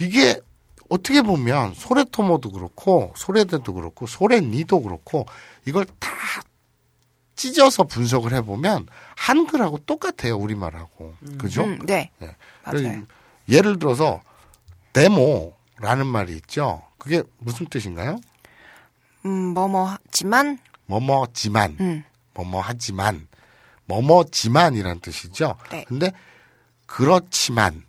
[0.00, 0.40] 이게
[0.88, 5.26] 어떻게 보면 소래토모도 그렇고 소래대도 그렇고 소래니도 그렇고
[5.64, 6.10] 이걸 다
[7.34, 8.86] 찢어서 분석을 해보면
[9.16, 11.64] 한글하고 똑같아요 우리말하고 그죠?
[11.64, 12.10] 음, 네.
[12.22, 12.26] 예.
[12.64, 12.82] 맞아요.
[12.82, 13.02] 그래서
[13.48, 14.22] 예를 들어서
[14.92, 16.82] 데모라는 말이 있죠.
[16.98, 18.18] 그게 무슨 뜻인가요?
[19.26, 22.04] 음, 뭐뭐지만, 뭐뭐지만 음,
[22.34, 23.28] 뭐뭐하지만
[23.86, 25.56] 뭐뭐지만이란 뜻이죠.
[25.70, 25.84] 네.
[25.86, 26.12] 근데
[26.85, 27.83] 그렇지만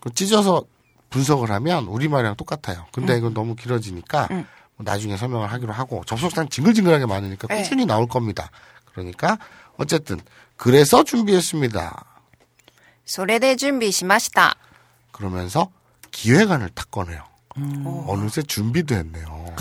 [0.00, 0.64] 그 찢어서
[1.10, 2.86] 분석을 하면 우리말이랑 똑같아요.
[2.92, 4.46] 근데 이건 너무 길어지니까 음.
[4.76, 7.62] 뭐 나중에 설명을 하기로 하고 접속사는 징글징글하게 많으니까 네.
[7.62, 8.50] 꾸준히 나올 겁니다.
[8.92, 9.38] 그러니까
[9.76, 10.18] 어쨌든
[10.56, 12.04] 그래서 준비했습니다.
[13.04, 14.56] それで準備しました。
[15.12, 15.70] 그러면서
[16.10, 17.24] 기획안을 딱 꺼내요.
[18.06, 19.54] 어느새 준비도 했네요.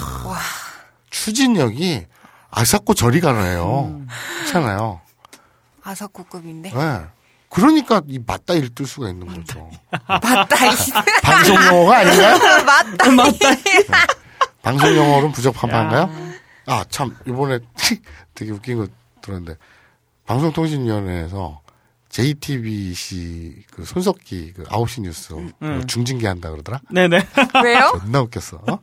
[1.10, 2.08] 추진력이
[2.50, 4.02] 아사코 저리 가라예요.
[4.40, 5.02] 그렇잖아요.
[5.84, 6.72] 아사코급인데.
[6.72, 7.06] 네.
[7.51, 9.69] 그러니까 이 맞다 일뜰 수가 있는 거죠.
[10.09, 10.71] 맞다, 이
[11.23, 12.39] 방송 용어가 아닌가요?
[12.65, 13.11] 맞다.
[13.11, 14.07] 맞다.
[14.63, 16.11] 방송 용어로는 부적합한가요?
[16.67, 17.59] 아, 참, 이번에
[18.35, 18.87] 되게 웃긴 거
[19.21, 19.57] 들었는데,
[20.27, 21.61] 방송통신위원회에서
[22.09, 26.81] JTBC 그 손석기 그 9시 뉴스 그 중징계 한다 그러더라?
[26.91, 27.27] 네네.
[27.65, 27.99] 왜요?
[28.01, 28.61] 존나 웃겼어.
[28.69, 28.79] 어?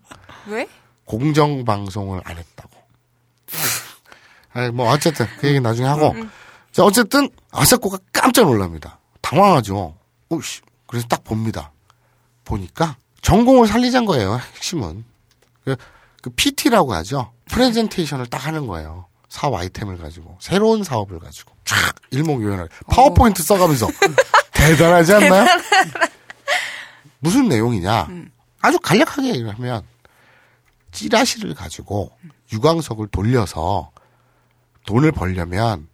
[0.47, 0.67] 왜?
[1.05, 2.69] 공정 방송을 안 했다고.
[4.53, 6.13] 아니, 뭐, 어쨌든, 그 얘기 나중에 하고.
[6.77, 8.99] 자, 어쨌든, 아사코가 깜짝 놀랍니다.
[9.21, 9.95] 당황하죠.
[10.29, 10.61] 오씨.
[10.85, 11.71] 그래서 딱 봅니다.
[12.45, 15.03] 보니까, 전공을 살리자는 거예요, 핵심은.
[15.65, 15.75] 그,
[16.21, 17.31] 그 PT라고 하죠.
[17.49, 19.07] 프레젠테이션을 딱 하는 거예요.
[19.27, 20.37] 사업 아이템을 가지고.
[20.39, 21.51] 새로운 사업을 가지고.
[21.65, 22.69] 쫙, 일목요연하게.
[22.91, 23.87] 파워포인트 써가면서.
[24.53, 25.47] 대단하지 않나요?
[27.17, 28.07] 무슨 내용이냐.
[28.61, 29.81] 아주 간략하게 얘기를 하면,
[30.91, 32.11] 찌라시를 가지고
[32.53, 33.89] 유광석을 돌려서
[34.85, 35.87] 돈을 벌려면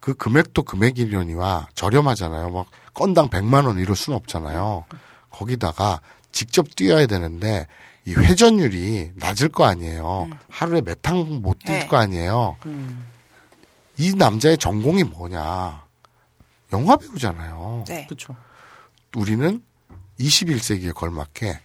[0.00, 2.50] 그 금액도 금액이려니와 저렴하잖아요.
[2.50, 4.86] 막 건당 100만 원 이럴 수는 없잖아요.
[5.30, 6.00] 거기다가
[6.32, 7.66] 직접 뛰어야 되는데
[8.06, 10.30] 이 회전율이 낮을 거 아니에요.
[10.48, 11.86] 하루에 몇 탕 못뛸 네.
[11.86, 12.56] 거 아니에요.
[13.98, 15.84] 이 남자의 전공이 뭐냐?
[16.72, 17.84] 영화 배우잖아요.
[17.86, 18.06] 네.
[18.08, 18.34] 그쵸.
[19.14, 19.62] 우리는
[20.18, 21.60] 21세기에 걸맞게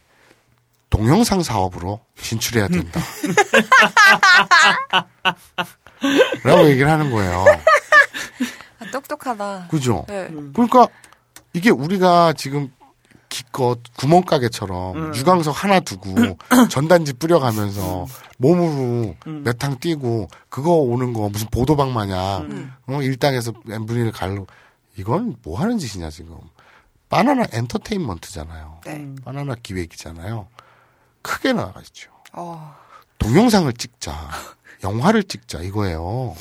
[0.89, 2.99] 동영상 사업으로 진출해야 된다.
[6.43, 7.45] 라고 얘기를 하는 거예요.
[8.79, 9.67] 아, 똑똑하다.
[9.69, 10.05] 그죠?
[10.07, 10.29] 네.
[10.53, 10.87] 그러니까
[11.53, 12.71] 이게 우리가 지금
[13.29, 16.37] 기껏 구멍가게처럼 유광석 하나 두고
[16.69, 18.05] 전단지 뿌려가면서
[18.37, 24.47] 몸으로 몇탕 뛰고 그거 오는 거 무슨 보도방 마냥 어, 일당에서 1을 갈로
[24.97, 26.37] 이건 뭐 하는 짓이냐 지금
[27.09, 28.81] 바나나 엔터테인먼트잖아요.
[28.85, 29.15] 네.
[29.23, 30.47] 바나나 기획이잖아요.
[31.21, 32.11] 크게 나가시죠.
[32.33, 32.75] 어.
[33.19, 34.13] 동영상을 찍자,
[34.83, 36.35] 영화를 찍자 이거예요.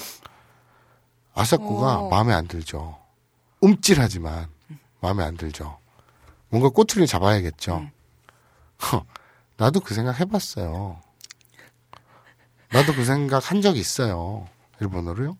[1.35, 2.09] 아사쿠가 오.
[2.11, 2.99] 마음에 안 들죠.
[3.61, 4.49] 움찔하지만
[5.01, 5.79] 마음에 안 들죠.
[6.49, 7.77] 뭔가 꼬투리를 잡아야겠죠.
[7.79, 7.91] 음.
[8.83, 9.05] 허,
[9.57, 11.01] 나도 그 생각 해봤어요.
[12.71, 14.49] 나도 그 생각 한 적 있어요.
[14.81, 15.37] 일본어로요?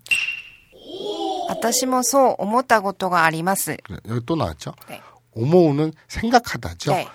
[1.51, 3.77] 아타시모소 오모타고토가 아리마스.
[4.09, 4.73] 여기 또 나왔죠?
[4.89, 5.01] 네.
[5.33, 6.93] 오모우는 생각하다죠.
[6.93, 7.09] 네.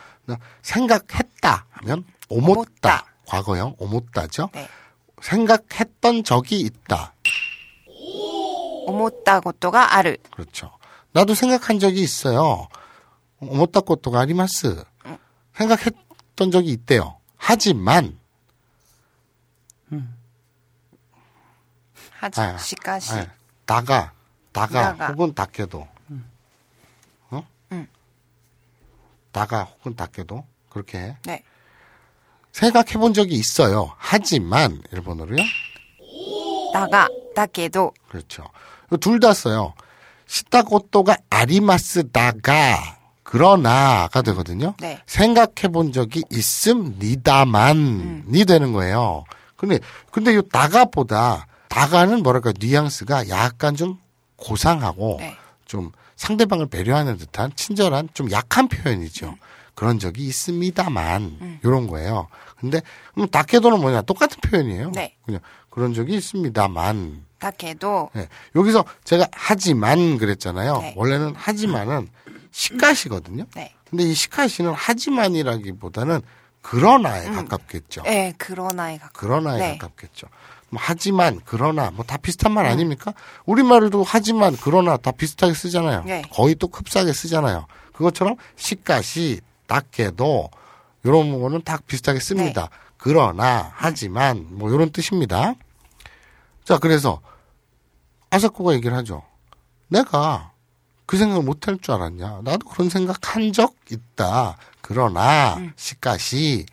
[0.61, 2.59] 생각했다면 오모따.
[2.59, 3.05] 오모따.
[3.25, 4.49] 과거형 오모따죠.
[4.53, 4.67] 네.
[5.21, 7.13] 생각했던 적이 있다.
[8.88, 10.20] 思ったことがある。
[10.34, 10.70] 그렇죠.
[11.12, 12.68] 나도 생각한 적이 있어요.
[13.40, 14.84] 오모따 것도가 아리마스.
[15.55, 17.18] 생각했던 적이 있대요.
[17.36, 18.18] 하지만
[22.20, 23.12] はじあ、しかし。
[23.12, 23.26] 아,
[23.66, 24.12] 나가
[24.52, 25.07] 나가 나가.
[25.09, 25.86] 혹은 닦게도
[27.30, 27.46] 어?
[27.72, 27.88] 응.
[29.32, 31.16] 나가 혹은 닦게도 그렇게 해.
[31.24, 31.44] 네.
[32.52, 33.94] 생각해 본 적이 있어요.
[33.98, 35.36] 하지만 일본어로요.
[36.72, 38.44] だが、だけど、 그렇죠.
[38.97, 39.73] 둘 다 써요.
[40.27, 44.73] 시타고토가 아리마스다가 그러나가 되거든요.
[44.79, 45.01] 네.
[45.05, 49.23] 생각해 본 적이 있음니다만이 되는 거예요.
[49.55, 49.79] 근데
[50.11, 53.99] 근데 이 다가보다 다가는 뭐랄까 뉘앙스가 약간 좀
[54.37, 55.35] 고상하고 네.
[55.65, 59.35] 좀 상대방을 배려하는 듯한 친절한 좀 약한 표현이죠.
[59.75, 62.27] 그런 적이 있습니다만 이런 거예요.
[62.59, 62.81] 근데
[63.13, 64.91] 그럼 다케도는 뭐냐 똑같은 표현이에요.
[64.91, 65.15] 네.
[65.25, 68.27] 그냥 그런 적이 있습니다만 부탁해도 네.
[68.55, 70.77] 여기서 제가 하지만 그랬잖아요.
[70.79, 70.93] 네.
[70.95, 72.09] 원래는 하지만은
[72.51, 73.45] 시카시거든요.
[73.55, 73.73] 네.
[73.89, 76.21] 근데 이 시카시는 하지만이라기보다는
[76.61, 77.35] 그러나에 음.
[77.35, 78.03] 가깝겠죠.
[78.03, 79.13] 네, 그러나에 가깝.
[79.13, 79.77] 그러나에 네.
[79.77, 80.27] 가깝겠죠.
[80.71, 82.71] 뭐 하지만 그러나 아, 뭐다 비슷한 말 음.
[82.71, 83.13] 아닙니까?
[83.45, 86.03] 우리 말도 하지만 그러나 아 다 비슷하게 쓰잖아요.
[86.05, 86.21] 네.
[86.31, 87.65] 거의 또 흡사하게 쓰잖아요.
[87.93, 90.49] 그것처럼 시까시 닦게도
[91.03, 92.61] 이런 거는 다 비슷하게 씁니다.
[92.63, 92.67] 네.
[92.97, 95.55] 그러나 아, 하지만 뭐 이런 뜻입니다.
[96.70, 97.20] 자 그래서
[98.30, 99.24] 아사코가 얘기를 하죠.
[99.88, 100.51] 내가
[101.07, 102.41] 그 생각 못할 줄 알았냐?
[102.43, 104.55] 나도 그런 생각 한 적 있다.
[104.82, 105.74] 그러나 음.
[105.76, 106.67] 시까시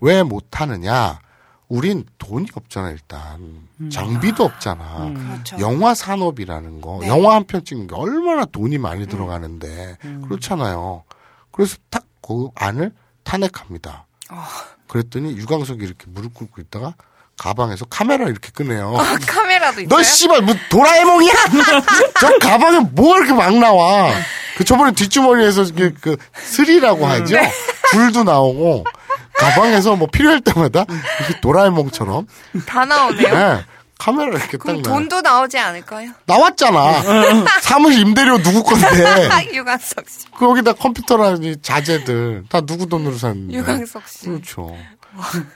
[0.00, 1.20] 왜 못하느냐?
[1.68, 5.12] 우린 돈이 없잖아 일단 장비도 없잖아.
[5.14, 5.60] 그렇죠.
[5.60, 7.06] 영화 산업이라는 거, 네.
[7.06, 11.04] 영화 한 편 찍는 게 얼마나 돈이 많이 들어가는데 그렇잖아요.
[11.52, 14.06] 그래서 딱그 안을 탄핵합니다.
[14.88, 16.94] 그랬더니 유광석이 이렇게 무릎 꿇고 있다가
[17.40, 18.94] 가방에서 카메라 이렇게 꺼내요.
[18.98, 19.88] 아, 카메라도 있어요?
[19.88, 21.32] 너 씨발 뭐 도라에몽이야?
[22.20, 24.12] 저 가방에 뭐 이렇게 막 나와?
[24.58, 27.36] 그 저번에 뒷주머니에서 그, 그 스리라고 하죠.
[27.92, 28.84] 불도 나오고
[29.38, 30.84] 가방에서 뭐 필요할 때마다
[31.20, 32.26] 이렇게 도라에몽처럼
[32.66, 33.34] 다 나오네요.
[33.34, 33.64] 네,
[33.98, 34.90] 카메라 이렇게 딱 그럼 나.
[34.90, 36.10] 돈도 나오지 않을까요?
[36.26, 37.02] 나왔잖아.
[37.62, 39.30] 사무실 임대료 누구 건데?
[39.54, 40.26] 유광석 씨.
[40.38, 43.54] 그 여기다 컴퓨터랑 이 자재들 다 누구 돈으로 샀는데?
[43.54, 44.26] 유광석 씨.
[44.26, 44.76] 그렇죠.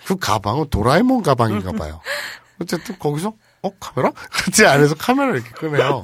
[0.07, 2.00] 그 가방은 도라에몽 가방인가 봐요.
[2.61, 4.11] 어쨌든 거기서 어 카메라?
[4.11, 6.02] 그렇지 안에서 카메라 이렇게 끄네요.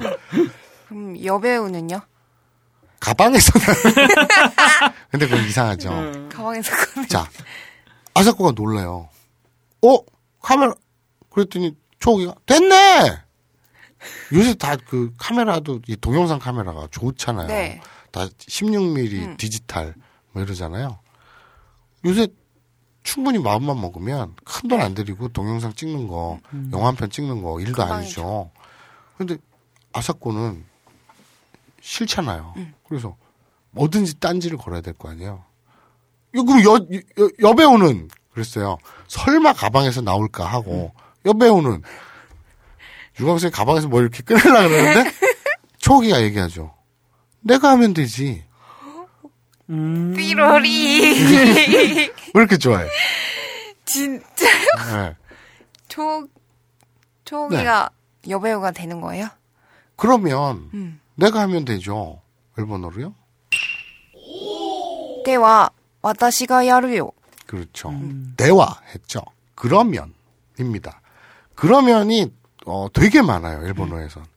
[0.87, 2.01] 그럼 여배우는요?
[2.99, 3.65] 가방에서는
[5.11, 5.89] 근데 그건 이상하죠.
[6.31, 7.07] 가방에서 카메라.
[7.07, 7.29] 자
[8.13, 9.09] 아사코가 놀라요.
[9.83, 9.97] 어
[10.41, 10.73] 카메라
[11.29, 13.17] 그랬더니 초기가 됐네.
[14.33, 17.47] 요새 다 그 카메라도 이 동영상 카메라가 좋잖아요.
[17.47, 17.79] 네.
[18.11, 19.93] 다 16mm 디지털
[20.31, 20.99] 뭐 이러잖아요.
[22.05, 22.27] 요새
[23.03, 26.39] 충분히 마음만 먹으면 큰 돈 안 들이고 동영상 찍는 거,
[26.71, 27.71] 영화 한 편 찍는 거 일도.
[27.83, 28.51] 아니죠.
[29.17, 29.37] 근데
[29.93, 30.63] 아사코는
[31.81, 32.53] 싫잖아요.
[32.87, 33.15] 그래서
[33.71, 35.43] 뭐든지 딴지를 걸어야 될 거 아니에요.
[36.31, 38.77] 그럼 여, 여, 여배우는 그랬어요.
[39.07, 40.93] 설마 가방에서 나올까 하고
[41.25, 41.81] 여배우는
[43.19, 45.11] 유광석이 가방에서 뭘 이렇게 꺼내려고 그러는데
[45.79, 46.73] 초기가 얘기하죠.
[47.41, 48.45] 내가 하면 되지.
[50.15, 51.15] 삐로리.
[51.97, 52.87] 왜 이렇게 좋아해?
[53.85, 54.67] 진짜요?
[54.93, 55.15] 네.
[55.87, 56.27] 초,
[57.23, 57.89] 초기가
[58.23, 58.31] 네.
[58.31, 59.27] 여배우가 되는 거예요?
[59.95, 60.99] 그러면, 음.
[61.15, 62.21] 내가 하면 되죠.
[62.57, 63.15] 일본어로요?
[65.25, 65.69] 대화,
[66.01, 67.11] 와다시가 야루요.
[67.45, 67.89] 그렇죠.
[67.89, 68.33] 음.
[68.35, 69.21] 대화 했죠.
[69.55, 70.13] 그러면,
[70.59, 71.01] 입니다.
[71.55, 72.33] 그러면이,
[72.65, 73.65] 어, 되게 많아요.
[73.65, 74.23] 일본어에선.
[74.23, 74.27] 음.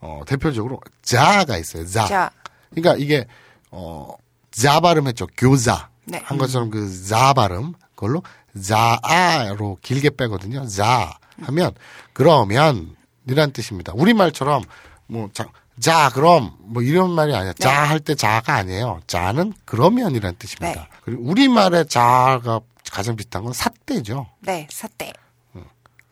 [0.00, 1.86] 어, 대표적으로, 자가 있어요.
[1.86, 2.06] 자.
[2.06, 2.30] 자.
[2.70, 3.26] 그러니까 이게,
[3.70, 4.14] 어,
[4.52, 5.26] 자 발음했죠.
[5.36, 5.88] 교자.
[6.04, 6.20] 네.
[6.24, 8.22] 한 것처럼 그 자 발음 그걸로
[8.62, 10.66] 자아로 길게 빼거든요.
[10.66, 11.72] 자 하면
[12.12, 12.94] 그러면
[13.26, 13.92] 이란 뜻입니다.
[13.96, 14.62] 우리말처럼
[15.06, 15.46] 뭐 자,
[15.80, 17.54] 자, 그럼, 뭐 이런 말이 아니야.
[17.54, 19.00] 자할 때 자가 아니에요.
[19.06, 20.82] 자는 그러면이라는 뜻입니다.
[20.82, 20.88] 네.
[21.02, 24.26] 그리고 우리말의 자가 가장 비슷한 건 삿대죠.
[24.40, 25.12] 네, 사대.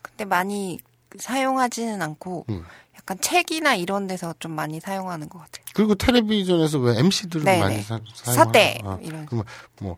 [0.03, 0.79] 근데 많이
[1.19, 2.65] 사용하지는 않고 음.
[3.11, 5.65] 약간 책이나 이런 데서 좀 많이 사용하는 것 같아요.
[5.75, 7.83] 그리고 텔레비전에서 왜 MC들은 네, 많이 네.
[7.83, 8.89] 사, 사대, 사용하죠.
[8.89, 8.99] 어.
[9.03, 9.27] 이런.
[9.27, 9.45] 그러면
[9.81, 9.97] 뭐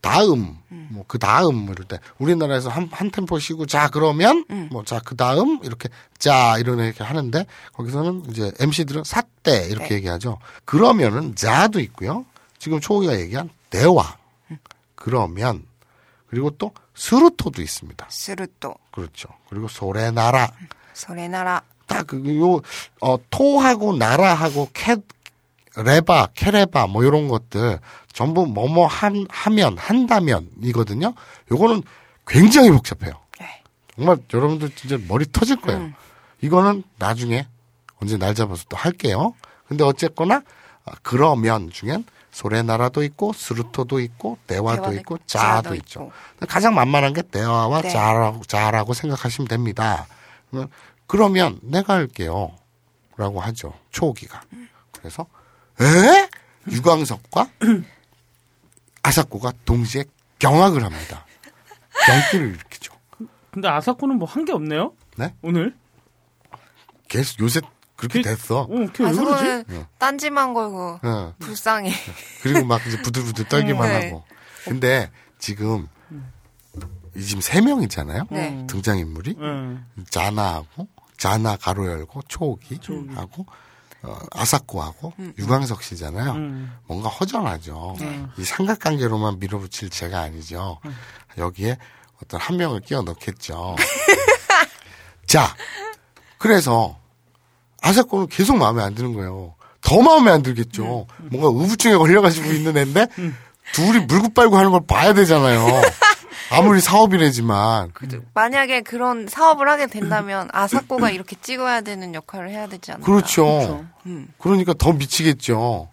[0.00, 4.68] 다음, 뭐그 다음 뭐 이럴 때 우리나라에서 한, 한 템포 쉬고 자 그러면 음.
[4.72, 5.88] 뭐자 그 다음 이렇게
[6.18, 9.94] 자 이런 이렇게 하는데 거기서는 이제 MC들은 사대 이렇게 네.
[9.96, 10.38] 얘기하죠.
[10.64, 12.24] 그러면은 자도 있고요.
[12.58, 14.16] 지금 초기가 얘기한 대화.
[14.96, 15.64] 그러면
[16.26, 18.06] 그리고 또 스루토도 있습니다.
[18.10, 19.28] 스루또, 그렇죠.
[19.48, 20.52] 그리고 소레나라.
[20.92, 21.62] 소레나라.
[21.90, 22.60] 딱요
[23.00, 24.96] 어, 토하고 나라하고 캐
[25.76, 27.78] 레바, 캐레바 뭐 이런 것들
[28.12, 31.14] 전부 뭐뭐 한 하면 한다면이거든요.
[31.50, 31.82] 요거는
[32.26, 33.12] 굉장히 복잡해요.
[33.38, 33.62] 네.
[33.96, 35.80] 정말 여러분들 진짜 머리 터질 거예요.
[35.80, 35.94] 음.
[36.40, 37.46] 이거는 나중에
[38.00, 39.34] 언제 날 잡아서 또 할게요.
[39.68, 40.42] 근데 어쨌거나
[40.84, 46.10] 아, 그러면 중엔 소레나라도 있고 스루토도 있고 대화도 있고 자도 있죠.
[46.36, 46.46] 있고.
[46.48, 47.90] 가장 만만한 게 대화와 네.
[47.90, 50.06] 자라고, 자라고 생각하시면 됩니다.
[50.50, 50.68] 그러면,
[51.10, 52.56] 그러면 내가 할게요.
[53.16, 53.74] 라고 하죠.
[53.90, 54.40] 초기가.
[54.92, 55.26] 그래서
[55.80, 56.28] 에?
[56.70, 57.50] 유광석과
[59.02, 60.04] 아사코가 동시에
[60.38, 61.26] 경악을 합니다.
[62.06, 62.92] 경기를 일으키죠.
[63.50, 64.92] 근데 아사코는 뭐 한 게 없네요.
[65.16, 65.34] 네?
[65.42, 65.74] 오늘.
[67.08, 67.60] 계속 요새
[67.96, 68.60] 그렇게 그- 됐어.
[68.60, 69.02] 어, 그러지?
[69.04, 69.64] 아서는
[69.98, 71.34] 딴지만 걸고 어.
[71.40, 71.92] 불쌍해.
[72.42, 74.06] 그리고 막 이제 부들부들 떨기만 네.
[74.10, 74.24] 하고.
[74.64, 75.88] 근데 지금
[77.16, 78.26] 이 지금 세 명이잖아요.
[78.30, 78.64] 네.
[78.68, 79.84] 등장 인물이 응.
[80.08, 80.86] 자나하고
[81.20, 82.80] 자나 가로 열고 초기
[83.14, 83.44] 하고
[84.02, 86.32] 어, 아사코하고 유광석 씨잖아요.
[86.32, 86.72] 음.
[86.86, 87.96] 뭔가 허전하죠.
[88.38, 90.80] 이 삼각관계로만 밀어붙일 제가 아니죠.
[91.36, 91.76] 여기에
[92.22, 93.76] 어떤 한 명을 끼워 넣겠죠.
[95.28, 95.54] 자,
[96.38, 96.98] 그래서
[97.82, 99.54] 아사코는 계속 마음에 안 드는 거예요.
[99.82, 101.06] 더 마음에 안 들겠죠.
[101.30, 103.08] 뭔가 우부증에 걸려가지고 있는 애인데
[103.74, 105.66] 둘이 물고 빨고 하는 걸 봐야 되잖아요.
[106.50, 107.92] 아무리 사업이래지만
[108.34, 113.04] 만약에 그런 사업을 하게 된다면 아사코가 이렇게 찍어야 되는 역할을 해야 되지 않나?
[113.04, 113.84] 그렇죠.
[114.06, 114.28] 음.
[114.38, 115.88] 그러니까 더 미치겠죠.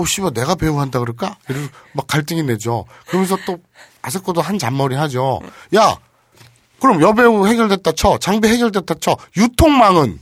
[0.00, 1.36] 어, 씨발, 내가 배우 한다 그럴까?
[1.48, 2.86] 이러고 막 갈등이 내죠.
[3.06, 3.58] 그러면서 또,
[4.02, 5.40] 아사코도 한 잔머리 하죠.
[5.76, 5.96] 야!
[6.80, 8.18] 그럼 여배우 해결됐다 쳐.
[8.18, 9.16] 장비 해결됐다 쳐.
[9.36, 10.18] 유통망은?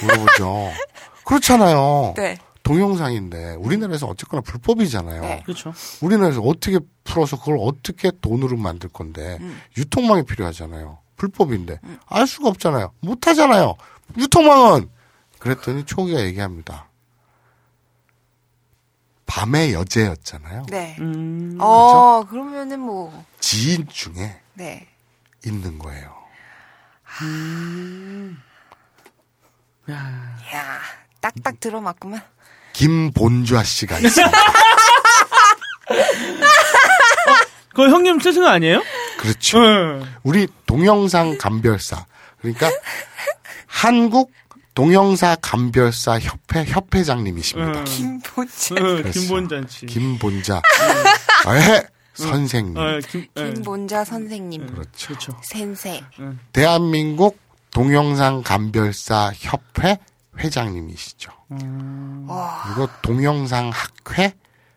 [0.00, 0.70] 물어보죠.
[1.24, 2.14] 그렇잖아요.
[2.16, 2.38] 네.
[2.70, 5.22] 동영상인데, 우리나라에서 어쨌거나 불법이잖아요.
[5.22, 5.42] 네.
[5.44, 5.72] 그렇죠.
[6.00, 9.40] 우리나라에서 어떻게 풀어서 그걸 어떻게 돈으로 만들 건데,
[9.76, 10.98] 유통망이 필요하잖아요.
[11.16, 11.80] 불법인데.
[12.06, 12.92] 알 수가 없잖아요.
[13.00, 13.74] 못 하잖아요.
[14.16, 14.88] 유통망은!
[15.40, 16.88] 그랬더니 초기가 얘기합니다.
[19.26, 20.66] 밤의 여제였잖아요.
[20.68, 20.96] 네.
[21.00, 21.58] 음.
[21.60, 24.86] 어, 그러면은 뭐, 지인 중에 네.
[25.44, 26.14] 있는 거예요.
[29.90, 29.94] 야.
[30.54, 30.80] 야
[31.20, 32.22] 딱딱 들어맞구만.
[32.80, 34.38] 김본좌 씨가 있습니다.
[37.68, 38.82] 그거 형님 스승 아니에요?
[39.18, 39.58] 그렇죠.
[39.58, 40.06] 응.
[40.22, 42.06] 우리 동영상 감별사.
[42.40, 42.70] 그러니까
[43.66, 44.32] 한국
[44.74, 47.80] 동영사 감별사 협회 협회장님이십니다.
[47.80, 47.84] 응.
[47.84, 48.76] 김보채.
[48.78, 49.20] 응, 그렇죠.
[49.20, 49.84] 김본잔치.
[49.84, 50.62] 김본자.
[51.48, 51.82] 에
[52.14, 52.78] 선생님.
[52.78, 53.52] 어, 김, 예.
[53.52, 54.66] 김본자 선생님.
[54.68, 55.08] 그렇죠.
[55.08, 55.36] 그렇죠.
[55.42, 56.02] 센세.
[56.54, 57.38] 대한민국
[57.70, 59.98] 동영상 감별사 협회
[60.40, 61.30] 회장님이시죠.
[62.26, 62.62] 와.
[62.64, 64.34] 그리고 동영상 학회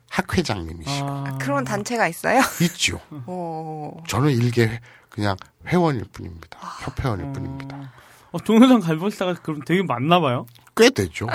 [0.09, 2.41] 학회장님이시고 아, 그런 단체가 있어요?
[2.61, 2.99] 있죠.
[3.25, 3.97] 오.
[4.07, 5.35] 저는 일개 그냥
[5.67, 6.59] 회원일 뿐입니다.
[6.81, 7.91] 협회원일 뿐입니다.
[8.31, 10.45] 어, 동영상 갈벌사가 그럼 되게 많나 봐요.
[10.75, 11.27] 꽤 되죠.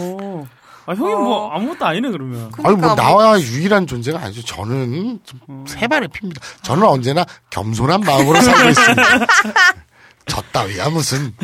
[0.00, 0.46] 어.
[0.86, 1.50] 아, 형님 뭐 어.
[1.50, 2.40] 아무것도 아니네 그러면.
[2.64, 4.42] 아니 뭐 그러니까 나와 유일한 존재가 아니죠.
[4.44, 6.40] 저는 좀 세발의 피입니다.
[6.62, 9.02] 저는 언제나 겸손한 마음으로 살고 있습니다.
[10.26, 11.34] 저 따위야 무슨.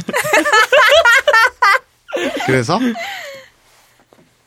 [2.48, 2.78] 그래서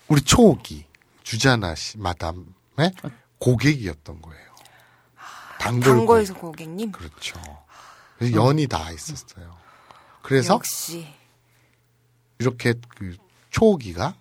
[0.07, 0.85] 우리 초기
[1.23, 2.93] 주자나 씨 마담의
[3.37, 4.41] 고객이었던 거예요.
[5.59, 6.39] 단골 단골 고객.
[6.41, 6.91] 고객님.
[6.91, 7.39] 그렇죠.
[8.17, 9.55] 그래서 연이 다 있었어요.
[10.23, 11.07] 그래서 역시.
[12.39, 13.15] 이렇게 그
[13.51, 14.15] 초기가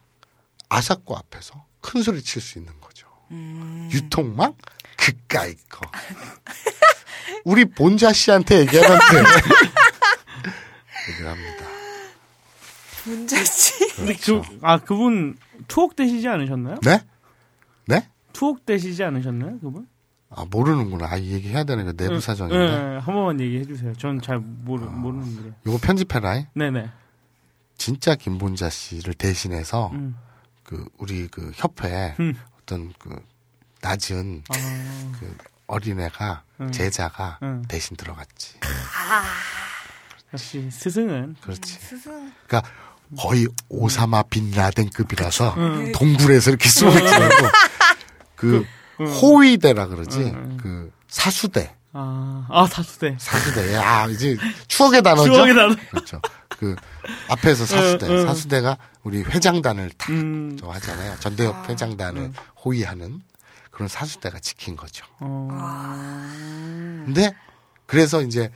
[0.69, 3.07] 아사코 앞에서 큰 소리 칠 수 있는 거죠.
[3.31, 4.55] 유통망
[4.99, 5.91] 그까이 거.
[7.45, 9.25] 우리 본자 씨한테 얘기하면 돼.
[11.13, 11.70] 얘기를 합니다.
[13.07, 13.73] 문자 씨.
[13.97, 15.37] 근데 그, 아 그분
[15.69, 16.79] 투옥 되시지 않으셨나요?
[16.83, 17.01] 네?
[17.87, 18.09] 네?
[18.33, 19.87] 투옥 되시지 않으셨나요 그분?
[20.31, 21.11] 아 모르는구나.
[21.11, 22.59] 아, 이 얘기 해야 되는 거 내부 사정인데.
[22.59, 23.93] 네, 한 번만 얘기해 주세요.
[23.95, 25.53] 전 잘 모르 모르는데.
[25.67, 26.45] 요거 편집해라.
[26.55, 26.89] 네네.
[27.77, 30.17] 진짜 김본자 씨를 대신해서 음.
[30.63, 32.35] 그 우리 그 협회 음.
[32.61, 33.21] 어떤 그
[33.83, 35.37] 낮은 아, 그
[35.67, 36.71] 어린애가 음.
[36.71, 37.65] 제자가 음.
[37.67, 38.55] 대신 들어갔지.
[40.33, 41.73] 역시 스승은 그렇지.
[41.75, 42.31] 스승.
[42.47, 42.71] 그러니까
[43.19, 45.93] 거의 오사마 빈 라덴급이라서 음.
[45.93, 47.07] 동굴에서 이렇게 숨어 있고.
[48.37, 48.65] 그
[49.01, 49.07] 음.
[49.07, 50.33] 호위대라 그러지.
[50.59, 51.75] 그 사수대.
[51.93, 53.17] 아, 아 사수대.
[53.19, 53.75] 사수대.
[53.75, 54.37] 야 이제
[54.69, 55.33] 추억의 단어죠?
[55.33, 55.75] 추억의 단어.
[55.91, 56.21] 그렇죠.
[56.49, 56.77] 그
[57.29, 58.07] 앞에서 사수대.
[58.07, 58.27] 응, 응.
[58.27, 60.57] 사수대가 우리 회장단을 탁 음.
[60.61, 61.17] 저 하잖아요.
[61.21, 62.33] 전대협 회장단을
[62.65, 63.23] 호위하는
[63.71, 65.05] 그런 사수대가 지킨 거죠.
[65.21, 65.49] 어.
[67.07, 67.35] 근데
[67.87, 68.51] 그래서 이제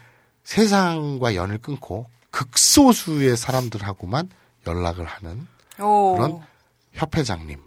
[0.44, 4.28] 세상과 연을 끊고 극소수의 사람들하고만
[4.66, 5.46] 연락을 하는
[5.80, 6.16] 오.
[6.16, 6.40] 그런
[6.92, 7.60] 협회장님.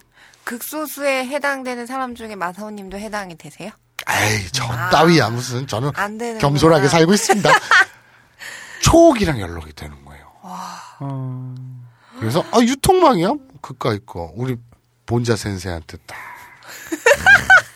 [0.44, 3.72] 극소수에 해당되는 사람 중에 마사오님도 해당이 되세요?
[4.10, 6.40] 에이, 저 따위야 무슨 저는 안 되는.
[6.40, 7.50] 겸손하게 살고 있습니다.
[8.84, 10.26] 초옥이랑 연락이 되는 거예요.
[10.42, 11.56] 어.
[12.20, 14.56] 그래서 아 유통망이야 그까 있고 우리
[15.06, 16.16] 본자 센세한테 딱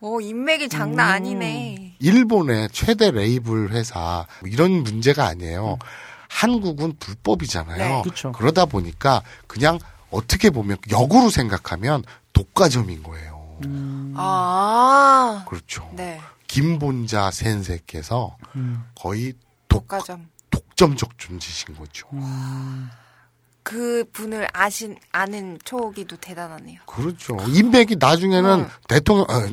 [0.00, 1.96] 오 인맥이 장난 아니네.
[1.98, 5.78] 일본의 최대 레이블 회사 뭐 이런 문제가 아니에요.
[6.36, 7.78] 한국은 불법이잖아요.
[7.78, 8.02] 네.
[8.04, 8.30] 그쵸.
[8.32, 9.78] 그러다 보니까 그냥
[10.10, 13.56] 어떻게 보면 역으로 생각하면 독과점인 거예요.
[14.16, 15.46] 아.
[15.48, 15.90] 그렇죠.
[15.94, 16.20] 네.
[16.46, 18.84] 김본자 센세께서 음.
[18.94, 19.32] 거의
[19.66, 20.28] 독, 독과점.
[20.50, 22.06] 독점적 존재신 거죠.
[23.62, 26.80] 그 분을 아신 아는 초기도 대단하네요.
[26.84, 27.38] 그렇죠.
[27.48, 28.68] 인맥이 나중에는 음.
[28.88, 29.48] 대통령 아,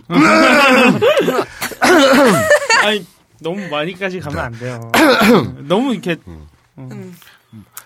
[2.85, 3.07] 아니
[3.39, 4.91] 너무 많이까지 가면 안 돼요.
[5.65, 6.47] 너무 이렇게 음.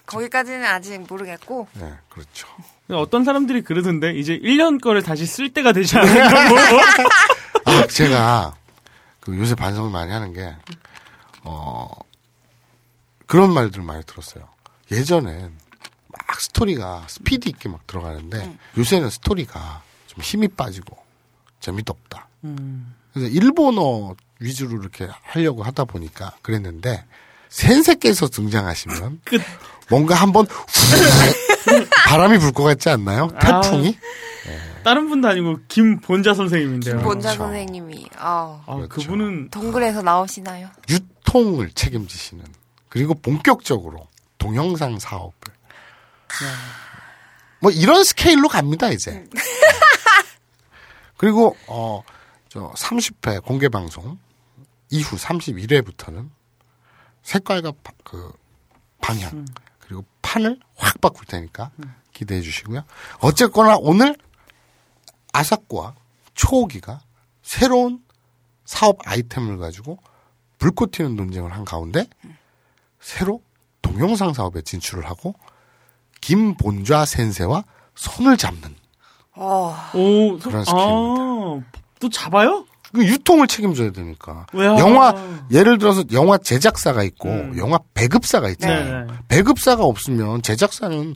[0.06, 2.48] 거기까지는 아직 모르겠고 네, 그렇죠.
[2.90, 6.58] 어떤 사람들이 그러던데 이제 1년 거를 다시 쓸 때가 되지 않을까 뭐.
[7.66, 8.56] 아, 제가
[9.20, 10.56] 그 요새 반성을 많이 하는 게,
[11.44, 11.90] 어,
[13.26, 14.48] 그런 말들을 많이 들었어요.
[14.90, 15.52] 예전엔
[16.08, 20.98] 막 스토리가 스피드 있게 막 들어가는데, 요새는 스토리가 좀 힘이 빠지고
[21.60, 22.30] 재미도 없다.
[23.14, 27.04] 그래서 일본어 위주로 이렇게 하려고 하다 보니까 그랬는데,
[27.50, 29.42] 센세께서 등장하시면 끝.
[29.90, 30.66] 뭔가 한번 후
[32.08, 33.28] 바람이 불 것 같지 않나요?
[33.42, 33.98] 태풍이?
[34.84, 37.00] 다른 분도 아니고 김본자 선생님인데요.
[37.00, 37.44] 본자 그렇죠.
[37.44, 38.88] 선생님이 아, 아, 그렇죠.
[38.90, 40.70] 그분은 동굴에서 나오시나요?
[40.90, 42.46] 유통을 책임지시는
[42.90, 45.34] 그리고 본격적으로 동영상 사업을
[47.60, 49.26] 뭐 이런 스케일로 갑니다 이제
[51.18, 52.04] 그리고 어
[52.50, 54.18] 저 30회 공개 방송
[54.90, 56.30] 이후 31회부터는
[57.32, 58.32] 색깔과 바- 그
[59.02, 59.46] 방향
[59.80, 61.72] 그리고 판을 확 바꿀 테니까
[62.14, 62.84] 기대해 주시고요
[63.20, 64.16] 어쨌거나 오늘
[65.34, 65.94] 아사코와
[66.34, 67.02] 초기가
[67.42, 68.02] 새로운
[68.64, 69.98] 사업 아이템을 가지고
[70.58, 72.08] 불꽃 튀는 논쟁을 한 가운데
[73.02, 73.42] 새로
[73.82, 75.36] 동영상 사업에 진출을 하고
[76.22, 77.64] 김본좌 센세와
[77.96, 78.74] 손을 잡는
[79.34, 81.72] 어, 오, 그런 아, 스킬입니다.
[82.00, 82.66] 또 잡아요?
[82.94, 84.78] 그 유통을 책임져야 되니까 왜요?
[84.78, 85.14] 영화
[85.52, 87.58] 예를 들어서 영화 제작사가 있고 음.
[87.58, 89.06] 영화 배급사가 있잖아요.
[89.06, 89.14] 네.
[89.28, 91.16] 배급사가 없으면 제작사는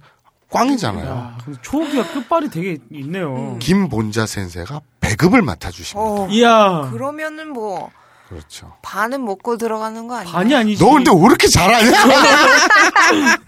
[0.50, 1.10] 꽝이잖아요.
[1.10, 3.58] 야, 초기가 끝발이 되게 있네요.
[3.60, 6.00] 김본자 센세가 배급을 맡아주십니다.
[6.00, 6.28] 어.
[6.30, 7.90] 이야, 그러면은 뭐
[8.28, 8.74] 그렇죠.
[8.82, 10.34] 반은 먹고 들어가는 거 아니에요?
[10.34, 10.84] 반이 아니지.
[10.84, 11.92] 너 근데 왜 이렇게 잘하냐?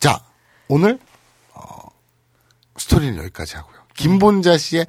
[0.00, 0.20] 자,
[0.68, 0.98] 오늘
[1.54, 1.62] 어,
[2.76, 3.76] 스토리는 여기까지 하고요.
[3.94, 4.86] 김본자 씨의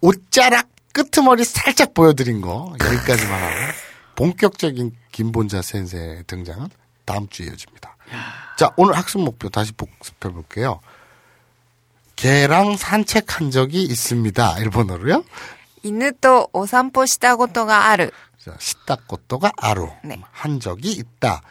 [0.00, 3.54] 옷자락 끄트머리 살짝 보여드린 거 여기까지만 하고
[4.14, 6.68] 본격적인 김본자 센세 등장은
[7.04, 7.96] 다음 주에 이어집니다.
[8.56, 10.80] 자 오늘 학습 목표 다시 복습해 볼게요.
[12.16, 14.58] 개랑 산책한 적이 있습니다.
[14.60, 15.24] 일본어로요.
[15.82, 18.10] 이누토 오산포 시다고토가 아르.
[18.58, 19.90] 시다고토가 아루.
[20.04, 20.20] 네.
[20.30, 21.42] 한 적이 있다.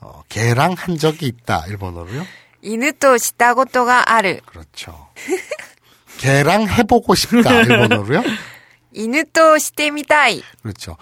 [0.00, 1.64] 어, 개랑 한 적이 있다.
[1.66, 2.26] 일본어로요.
[2.60, 4.40] 이누토 시다고토가 아르.
[4.44, 5.08] 그렇죠.
[6.18, 7.62] 개랑 해보고 싶다.
[7.62, 8.22] 일본어로요.
[8.92, 10.42] 이누또 시대미다이.
[10.62, 10.96] 그렇죠.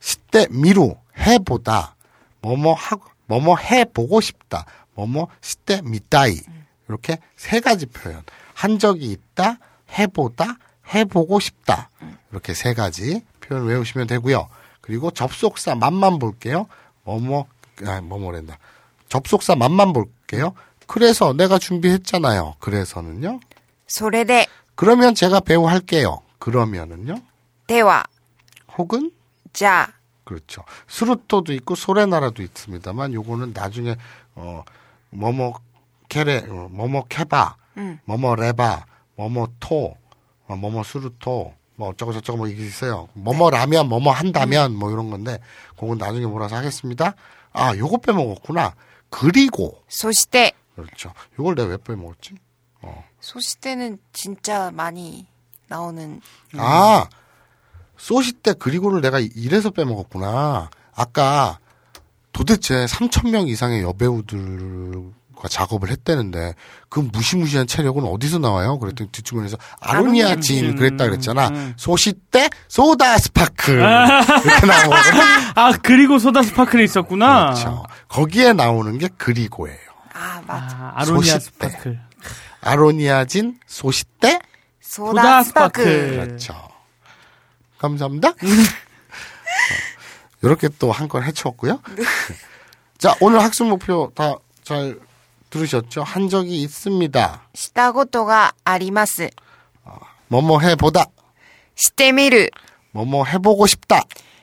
[0.00, 1.94] 시대미루 해보다
[2.40, 4.66] 뭐뭐 하고 뭐뭐 해보고 싶다.
[4.94, 6.40] 뭐뭐 시대미다이.
[6.88, 8.22] 이렇게 세 가지 표현.
[8.54, 9.58] 한 적이 있다,
[9.98, 10.56] 해보다,
[10.94, 11.90] 해보고 싶다.
[12.30, 14.48] 이렇게 세 가지 표현 외우시면 되고요.
[14.80, 16.66] 그리고 접속사 맛만 볼게요.
[17.04, 17.46] 뭐뭐
[17.86, 18.58] 아, 뭐뭐랜다.
[19.08, 20.54] 접속사 맛만 볼게요.
[20.86, 22.56] 그래서 내가 준비했잖아요.
[22.58, 23.40] 그래서는요.
[23.86, 24.46] 소래대.
[24.74, 26.22] 그러면 제가 배우 할게요.
[26.38, 27.16] 그러면은요.
[27.72, 28.04] 대화
[28.76, 29.10] 혹은
[29.54, 29.94] 자
[30.24, 30.62] 그렇죠.
[30.88, 33.96] 수루토도 있고 소레나라도 있습니다만 요거는 나중에
[34.34, 34.62] 어
[35.08, 35.58] 뭐뭐
[36.10, 37.98] 캐레 어, 뭐뭐 캐바 음.
[38.04, 38.84] 뭐뭐 레바
[39.16, 39.96] 뭐뭐 토
[40.48, 43.08] 어, 뭐뭐 수루토 뭐 어쩌고 저쩌고 뭐 이게 있어요.
[43.14, 43.88] 뭐뭐라면 네.
[43.88, 44.76] 뭐뭐 한다면 음.
[44.76, 45.38] 뭐 이런 건데
[45.70, 47.14] 그건 나중에 몰아서 하겠습니다.
[47.54, 48.74] 아 요거 빼먹었구나.
[49.08, 51.14] 그리고 소시대 그렇죠.
[51.38, 52.34] 요걸 내가 왜 빼먹었지?
[52.82, 53.02] 어.
[53.20, 55.26] そして는 진짜 많이
[55.68, 56.20] 나오는
[56.58, 57.08] 아
[58.02, 60.70] そして 그리고를 내가 이래서 빼먹었구나.
[60.92, 61.60] 아까
[62.32, 66.54] 도대체 3,000명 이상의 여배우들과 작업을 했다는데
[66.88, 68.80] 그 무시무시한 체력은 어디서 나와요?
[68.80, 71.46] 그랬더니 뒷주머니에서 아로니아진 그랬다 그랬잖아.
[71.50, 71.74] 음.
[71.76, 75.20] そして 소다 스파클 이렇게 나오거든.
[75.54, 77.44] 아 그리고 소다 스파클이 있었구나.
[77.52, 77.84] 그렇죠.
[78.08, 79.78] 거기에 나오는 게 그리고예요.
[80.12, 80.76] 아, 맞아.
[80.76, 81.68] 아, 아로니아 そして.
[81.68, 82.00] 스파클.
[82.62, 84.40] 아로니아진 そして
[84.80, 85.84] 소다, 소다 스파클.
[85.84, 86.26] 스파클.
[86.26, 86.71] 그렇죠.
[87.82, 88.28] 감사합니다.
[88.30, 88.34] 어,
[90.42, 91.80] 이렇게 또 한 건 해치웠고요.
[92.98, 94.98] 자, 오늘 학습 목표 다 잘
[95.50, 96.02] 들으셨죠?
[96.04, 97.42] 한 적이 있습니다.
[97.54, 99.28] したことが あります.
[99.84, 101.04] 어, 뭐뭐 해보다.
[101.74, 102.48] してみる.
[102.92, 104.02] 뭐뭐 해보고 싶다.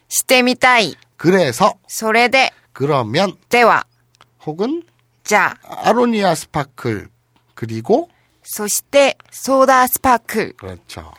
[0.10, 0.96] してみたい.
[1.18, 1.74] 그래서.
[1.88, 2.52] それで.
[2.74, 3.36] 그러면.
[3.48, 3.82] 대화.
[4.46, 4.84] 혹은.
[5.24, 5.56] 자.
[5.64, 7.10] 아로니아 스파클.
[7.56, 8.10] 그리고.
[8.44, 10.54] そして 소다 스파클.
[10.58, 11.12] 그렇죠.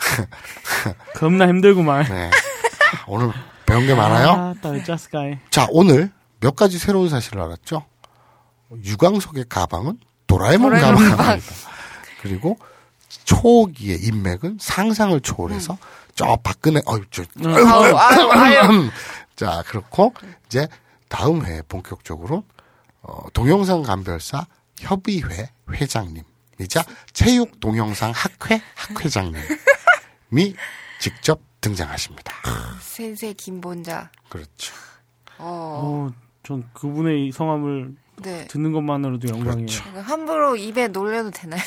[0.00, 2.04] 자, 겁나 힘들구만.
[2.08, 2.30] 네.
[3.06, 3.32] 오늘
[3.66, 4.28] 배운 게 많아요.
[4.30, 4.54] 아.
[5.50, 7.84] 자, 오늘 몇 가지 새로운 사실을 알았죠?
[8.84, 11.16] 유광석의 가방은 도라에몽, 도라에몽 가방입니다.
[11.16, 11.40] 가방.
[12.22, 12.58] 그리고
[13.24, 15.78] 초기의 인맥은 상상을 초월해서
[16.14, 18.90] 저 박근혜, 어유 저, 아유, 아유, 아유.
[19.36, 20.12] 자, 그렇고
[20.46, 20.68] 이제
[21.08, 22.44] 다음 회에 본격적으로
[23.02, 24.46] 어, 동영상 감별사
[24.78, 29.34] 협의회 회장님이자 체육 동영상 학회 학회장님
[30.30, 30.54] 선생님이
[30.98, 32.32] 직접 등장하십니다.
[32.80, 34.10] 센세 김본자.
[34.28, 34.74] 그렇죠.
[35.38, 36.08] 어.
[36.08, 36.10] 어,
[36.42, 38.46] 전 그분의 성함을 네.
[38.48, 39.66] 듣는 것만으로도 영광이에요.
[39.66, 39.82] 그렇죠.
[39.84, 41.60] 그러니까 함부로 입에 놀려도 되나요?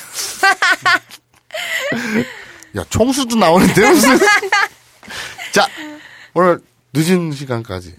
[2.76, 4.18] 야, 총수도 나오는데 무슨?
[5.53, 5.68] 자,
[6.34, 6.59] 오늘
[6.93, 7.95] 늦은 시간까지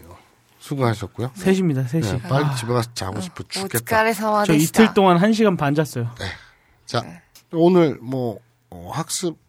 [0.59, 1.33] 수고하셨고요.
[1.33, 2.01] 3시입니다, 3시.
[2.01, 2.55] 네, 빨리 아.
[2.55, 3.49] 집에 가서 자고 싶어 아.
[3.49, 4.45] 죽겠다.
[4.45, 6.11] 저 이틀 동안 1시간 반 잤어요.
[6.19, 6.25] 네.
[6.87, 7.21] 자, 네.
[7.53, 8.39] 오늘 뭐
[8.71, 9.44] 어, 학습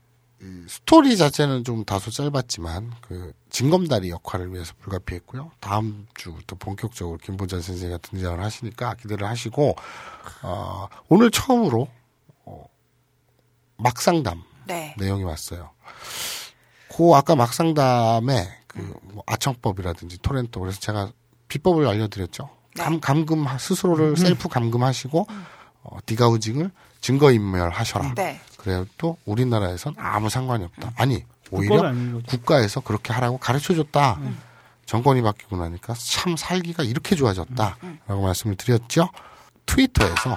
[0.46, 5.52] 이 스토리 자체는 좀 다소 짧았지만, 그, 징검다리 역할을 위해서 불가피했고요.
[5.60, 9.76] 다음 주부터 본격적으로 김보자 선생님이 등장을 하시니까 기대를 하시고,
[10.44, 11.88] 어, 오늘 처음으로,
[12.46, 12.66] 어,
[13.78, 14.96] 막상담 네.
[14.98, 15.72] 내용이 왔어요.
[16.96, 21.12] 그 아까 막상담에 그 뭐 아청법이라든지 토렌토 그래서 제가
[21.48, 22.50] 비법을 알려드렸죠.
[22.76, 25.26] 감, 감금 스스로를 셀프 감금하시고
[25.84, 28.14] 어, 디가우징을 증거인멸하셔라.
[28.16, 28.42] 네.
[28.66, 30.92] 그래도 또 우리나라에선 아무 상관이 없다.
[30.98, 32.20] 아니 불법이 오히려.
[32.28, 34.20] 국가에서 그렇게 하라고 가르쳐줬다.
[34.86, 39.10] 정권이 바뀌고 나니까 참 살기가 이렇게 좋아졌다라고 말씀을 드렸죠.
[39.68, 40.36] 트위터에서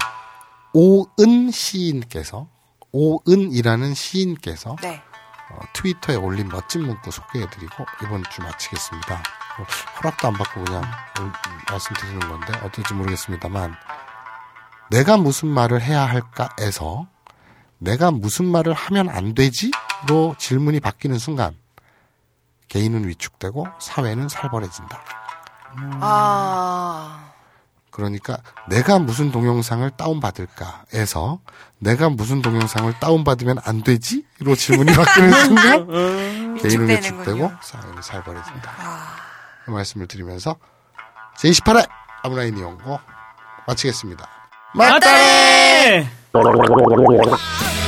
[0.74, 2.48] 오은 시인께서
[2.92, 5.02] 오은이라는 시인께서 네.
[5.50, 9.14] 어, 트위터에 올린 멋진 문구 소개해드리고 이번 주 마치겠습니다.
[9.14, 9.62] 어,
[9.98, 10.82] 허락도 안 받고 그냥
[11.20, 11.32] 올-
[11.70, 13.74] 말씀드리는 건데 어떨지 모르겠습니다만
[14.90, 17.06] 내가 무슨 말을 해야 할까에서
[17.78, 21.56] 내가 무슨 말을 하면 안 되지로 질문이 바뀌는 순간
[22.68, 25.00] 개인은 위축되고 사회는 살벌해진다.
[26.00, 27.32] 아.
[27.90, 31.40] 그러니까 내가 무슨 동영상을 다운받을까에서
[31.78, 35.86] 내가 무슨 동영상을 다운받으면 안 되지로 질문이 바뀌는 순간
[36.56, 36.92] 개인은 위축되는군요.
[36.94, 38.72] 위축되고 사회는 살벌해진다.
[39.66, 40.56] 이 말씀을 드리면서
[41.38, 41.88] 제28회
[42.22, 43.00] 아브라인 이용고
[43.66, 44.28] 마치겠습니다.
[44.74, 46.17] 맞다네!
[46.32, 47.87] 对对对对对对对对对